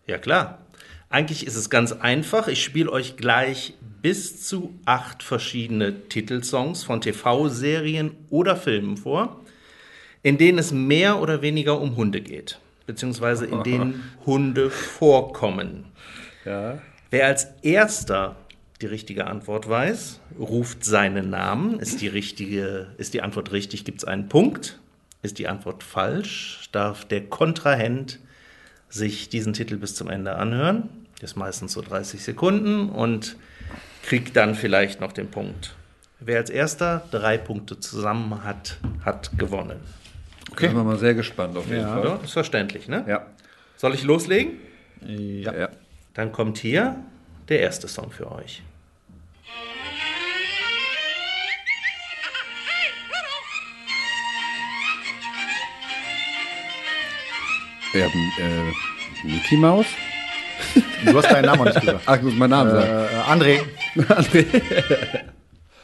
[0.06, 0.58] Ja, klar.
[1.08, 2.46] Eigentlich ist es ganz einfach.
[2.46, 3.72] Ich spiele euch gleich
[4.02, 9.40] bis zu acht verschiedene Titelsongs von TV-Serien oder Filmen vor,
[10.22, 15.86] in denen es mehr oder weniger um Hunde geht, beziehungsweise in denen Hunde vorkommen.
[16.44, 16.78] Ja.
[17.10, 18.36] Wer als erster
[18.80, 21.78] die richtige Antwort weiß, ruft seinen Namen.
[21.78, 24.78] Ist die, richtige, ist die Antwort richtig, gibt es einen Punkt.
[25.22, 28.18] Ist die Antwort falsch, darf der Kontrahent
[28.88, 30.88] sich diesen Titel bis zum Ende anhören.
[31.20, 33.36] Das ist meistens so 30 Sekunden und
[34.02, 35.76] kriegt dann vielleicht noch den Punkt.
[36.18, 39.78] Wer als erster drei Punkte zusammen hat, hat gewonnen.
[40.50, 40.66] Okay.
[40.66, 41.94] Da sind wir mal sehr gespannt auf jeden ja.
[41.94, 42.04] Fall.
[42.04, 43.04] Ja, ist verständlich, ne?
[43.06, 43.26] Ja.
[43.76, 44.54] Soll ich loslegen?
[45.06, 45.54] Ja.
[45.54, 45.68] ja.
[46.14, 46.96] Dann kommt hier
[47.48, 48.62] der erste Song für euch.
[57.94, 59.86] Ja, äh, Mickey Mouse?
[61.04, 62.04] Du hast deinen Namen noch nicht gesagt.
[62.06, 63.42] Ach, ich muss meinen Namen äh, sagen.
[63.42, 63.60] André.
[64.08, 64.46] André.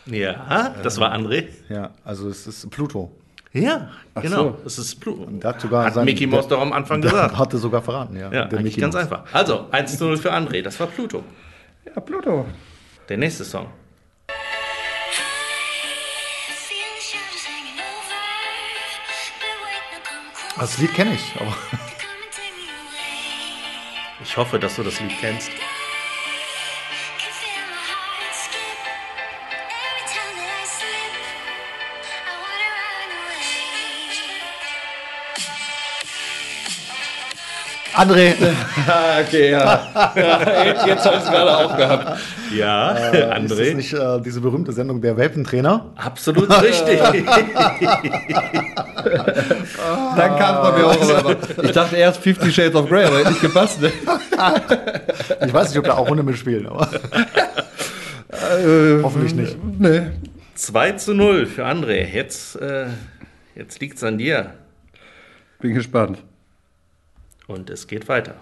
[0.07, 1.49] ja, das war André.
[1.69, 3.13] Ja, also es ist Pluto.
[3.53, 4.37] Ja, Ach genau.
[4.37, 4.59] So.
[4.65, 5.27] Das ist Pluto.
[5.43, 7.37] Hat, sogar hat Mickey Mouse doch am Anfang gesagt.
[7.37, 8.31] Hatte sogar verraten, ja.
[8.31, 9.05] Ja, eigentlich ganz Mouse.
[9.05, 9.25] einfach.
[9.33, 11.25] Also, 1 zu 0 für André, das war Pluto.
[11.87, 12.45] Ja, Pluto.
[13.09, 13.69] Der nächste Song.
[20.59, 21.57] Das Lied kenne ich, aber.
[24.23, 25.51] Ich hoffe, dass du das Lied kennst.
[37.99, 38.35] André.
[39.27, 39.81] okay, ja.
[40.15, 42.21] ja jetzt habe ich es gerade aufgehabt.
[42.55, 43.43] Ja, äh, André.
[43.45, 45.87] Ist das nicht äh, diese berühmte Sendung Der Welpentrainer?
[45.97, 47.01] Absolut richtig.
[50.17, 51.65] Dann kam es bei mir auch.
[51.65, 53.81] Ich dachte erst Fifty Shades of Grey, aber hätte nicht gepasst.
[53.81, 53.91] Ne?
[55.45, 56.89] ich weiß nicht, ob da auch Hunde mitspielen, aber.
[58.31, 59.57] äh, Hoffentlich nicht.
[59.79, 60.03] Nee.
[60.55, 62.07] 2 zu 0 für André.
[62.13, 62.87] Jetzt, äh,
[63.57, 64.55] jetzt liegt es an dir.
[65.61, 66.19] Bin gespannt.
[67.49, 68.37] Und es geht weiter.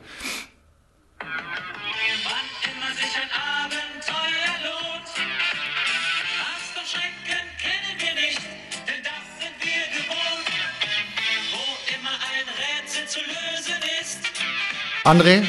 [15.04, 15.46] André?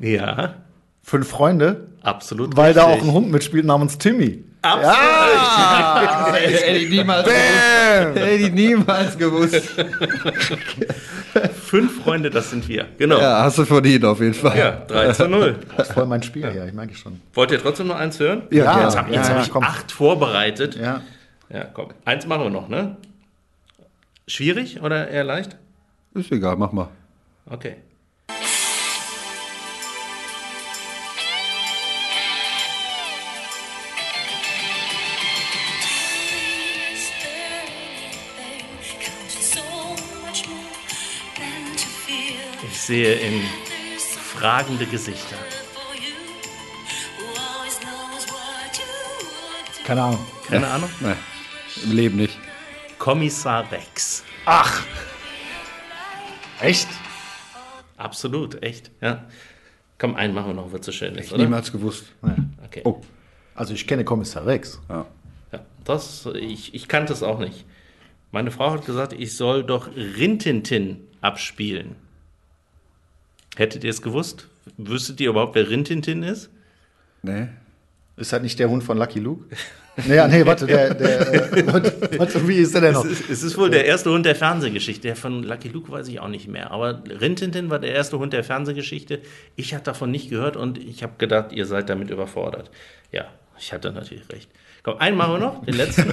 [0.00, 0.63] Ja.
[1.04, 3.08] Fünf Freunde, Absolut weil da auch richtig.
[3.08, 4.42] ein Hund mitspielt namens Timmy.
[4.62, 4.96] Absolut.
[6.32, 8.14] Hätte ich niemals gewusst.
[8.14, 9.62] Hätte ich niemals gewusst.
[11.66, 12.86] Fünf Freunde, das sind wir.
[12.96, 13.16] Genau.
[13.16, 14.84] Ja, Ja, hast du verdient auf jeden Fall.
[14.88, 15.56] 3 zu 0.
[15.76, 17.20] Das ist voll mein Spiel hier, ich merke schon.
[17.34, 18.42] Wollt ihr trotzdem noch eins hören?
[18.50, 19.62] Ja, Jetzt habe ja, jetzt ja, hab ich komm.
[19.64, 20.76] acht vorbereitet.
[20.76, 21.02] Ja.
[21.50, 21.88] Ja, komm.
[22.06, 22.96] Eins machen wir noch, ne?
[24.26, 25.56] Schwierig oder eher leicht?
[26.14, 26.88] Ist egal, mach mal.
[27.50, 27.76] Okay.
[42.86, 43.42] Sehe in
[44.34, 45.36] fragende Gesichter.
[49.84, 50.26] Keine Ahnung.
[50.48, 50.90] Keine Ahnung?
[51.00, 51.16] Nein,
[51.84, 52.38] im Leben nicht.
[52.98, 54.24] Kommissar Rex.
[56.60, 56.88] Echt?
[57.96, 58.90] Absolut, echt.
[59.00, 59.26] Ja.
[59.98, 61.42] Komm, einen machen wir noch, wird so schön ist, oder?
[61.42, 62.06] Niemals gewusst.
[62.64, 62.82] Okay.
[62.84, 63.00] Oh,
[63.54, 64.80] Also ich kenne Kommissar Rex.
[64.88, 65.06] ja.
[65.52, 67.64] Ja, das, ich, ich kannte es auch nicht.
[68.32, 71.94] Meine Frau hat gesagt, ich soll doch Rintintin abspielen.
[73.56, 74.48] Hättet ihr es gewusst?
[74.76, 76.50] Wüsstet ihr überhaupt, wer Rintintin ist?
[77.22, 77.48] Nee.
[78.16, 79.44] Ist halt nicht der Hund von Lucky Luke?
[79.96, 81.68] Naja, nee, warte, der, der, äh,
[82.18, 83.04] warte, wie ist der denn noch?
[83.04, 85.02] Es ist, es ist wohl der erste Hund der Fernsehgeschichte.
[85.02, 86.72] Der von Lucky Luke weiß ich auch nicht mehr.
[86.72, 89.20] Aber Rintintin war der erste Hund der Fernsehgeschichte.
[89.54, 92.72] Ich hatte davon nicht gehört und ich habe gedacht, ihr seid damit überfordert.
[93.12, 93.26] Ja,
[93.56, 94.50] ich hatte natürlich recht.
[94.82, 96.12] Komm, einen machen wir noch, den letzten.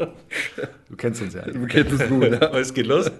[0.88, 1.42] Du kennst uns ja.
[1.42, 2.56] Du kennst es gut, ja.
[2.56, 3.10] es geht los.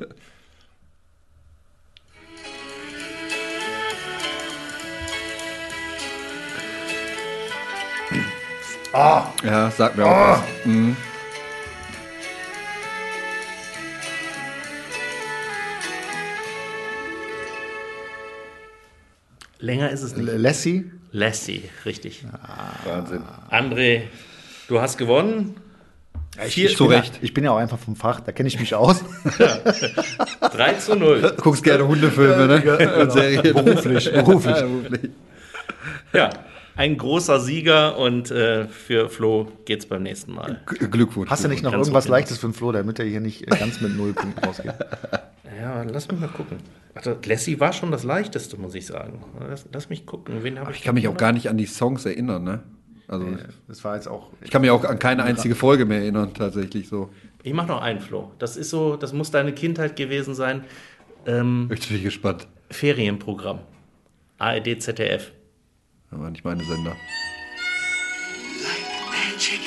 [8.93, 10.43] Ja, sag mir auch was.
[10.65, 10.97] Mhm.
[19.59, 20.29] Länger ist es nicht.
[20.33, 20.91] Lassie?
[21.13, 22.25] Lassie, richtig.
[22.85, 23.23] Wahnsinn.
[23.51, 24.03] André,
[24.69, 25.57] du hast gewonnen.
[26.39, 27.19] Vier, Ich Zu bin, ja, Recht.
[27.21, 29.05] ich bin ja auch einfach vom Fach, da kenne ich mich aus.
[30.41, 31.21] 3 zu 0.
[31.23, 32.97] Du guckst gerne Hundefilme, ne?
[33.03, 33.43] Und Serien.
[33.43, 34.57] Beruflich, beruflich.
[34.57, 35.11] Ja, beruflich.
[36.13, 36.31] Ja,
[36.77, 40.61] ein großer Sieger und äh, für Flo geht's beim nächsten Mal.
[40.69, 41.31] G- Glückwunsch.
[41.31, 42.09] Hast du nicht noch Ganz irgendwas.
[42.09, 44.75] Leichtes für den Flo, damit er hier nicht äh, ganz mit null Punkten rausgeht?
[45.61, 46.57] Ja, lass mich mal gucken.
[46.95, 49.23] Warte, Lassie war schon das Leichteste, muss ich sagen.
[49.47, 50.43] Lass, lass mich gucken.
[50.43, 50.79] Wen habe ich?
[50.79, 52.63] Ich kann mich auch gar nicht an die Songs erinnern, ne?
[53.09, 53.27] Also,
[53.69, 54.31] Das war jetzt auch.
[54.43, 57.11] ich kann mich auch an keine einzige Folge mehr erinnern, tatsächlich so.
[57.43, 58.31] Ich mache noch einen, Flo.
[58.39, 60.65] Das ist so, das muss deine Kindheit gewesen sein.
[61.27, 62.47] Ähm, Ich bin gespannt.
[62.71, 63.59] Ferienprogramm.
[64.39, 65.33] ARD, ZDF.
[66.11, 66.97] Das nicht meine Sender.
[68.65, 69.61] Like magic,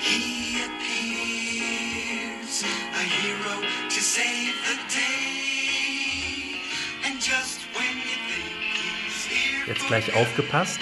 [0.00, 6.56] he appears, a hero to save the day.
[7.04, 10.80] And just when you think he's here, Jetzt gleich aufgepasst.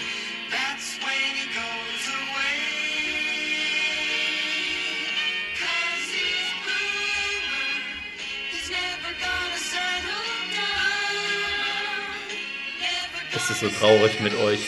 [13.34, 14.60] Es ist so traurig mit euch.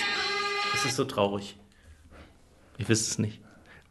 [0.81, 1.57] Es ist so traurig.
[2.79, 3.41] Ihr wisst es nicht.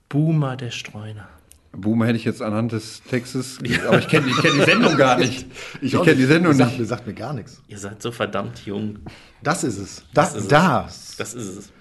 [0.09, 1.27] Boomer der Streuner.
[1.71, 5.19] Boomer hätte ich jetzt anhand des Textes, aber ich kenne ich kenn die Sendung gar
[5.19, 5.45] nicht.
[5.81, 6.79] Ich, auch kenne die Sendung sagt, nicht.
[6.79, 7.61] Mir sagt mir gar nichts.
[7.67, 8.99] Ihr seid so verdammt jung.
[9.43, 10.03] Das ist es.
[10.15, 10.47] Das, ist es.
[10.47, 11.15] das.
[11.17, 11.71] Das ist es.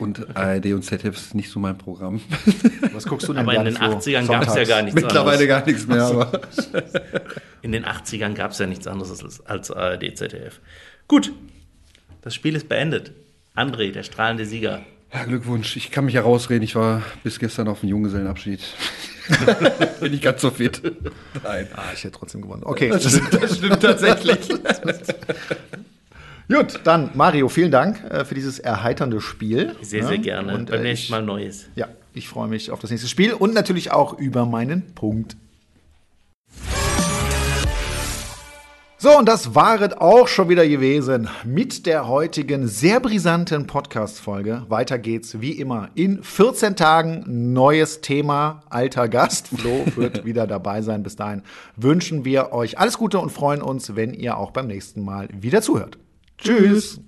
[0.00, 2.20] Und ARD und ZDF ist nicht so mein Programm.
[2.92, 3.98] Was guckst du denn Aber in den Flo?
[3.98, 5.48] 80ern gab es ja gar nichts Mittlerweile anderes.
[5.48, 6.40] gar nichts mehr, aber.
[7.62, 10.60] In den 80ern gab es ja nichts anderes als, als ARD, ZDF.
[11.06, 11.32] Gut,
[12.22, 13.12] das Spiel ist beendet.
[13.54, 14.82] André, der strahlende Sieger.
[15.12, 15.76] Ja, Glückwunsch.
[15.76, 16.62] Ich kann mich herausreden.
[16.62, 18.60] Ich war bis gestern auf dem Junggesellenabschied.
[20.00, 20.80] Bin ich ganz so fit.
[21.42, 21.68] Nein.
[21.74, 22.62] Ah, ich hätte trotzdem gewonnen.
[22.64, 22.90] Okay.
[22.90, 24.38] Das stimmt tatsächlich.
[26.48, 29.76] Gut, dann Mario, vielen Dank äh, für dieses erheiternde Spiel.
[29.82, 30.54] Sehr, sehr gerne.
[30.54, 31.68] Und, Beim äh, nächsten Mal Neues.
[31.76, 35.36] Ja, ich freue mich auf das nächste Spiel und natürlich auch über meinen Punkt.
[39.02, 44.66] So, und das war es auch schon wieder gewesen mit der heutigen sehr brisanten Podcast-Folge.
[44.68, 47.24] Weiter geht's wie immer in 14 Tagen.
[47.54, 49.48] Neues Thema, alter Gast.
[49.48, 51.02] Flo wird wieder dabei sein.
[51.02, 51.40] Bis dahin
[51.76, 55.62] wünschen wir euch alles Gute und freuen uns, wenn ihr auch beim nächsten Mal wieder
[55.62, 55.96] zuhört.
[56.36, 57.00] Tschüss.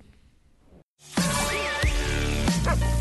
[1.13, 2.92] Tschüss.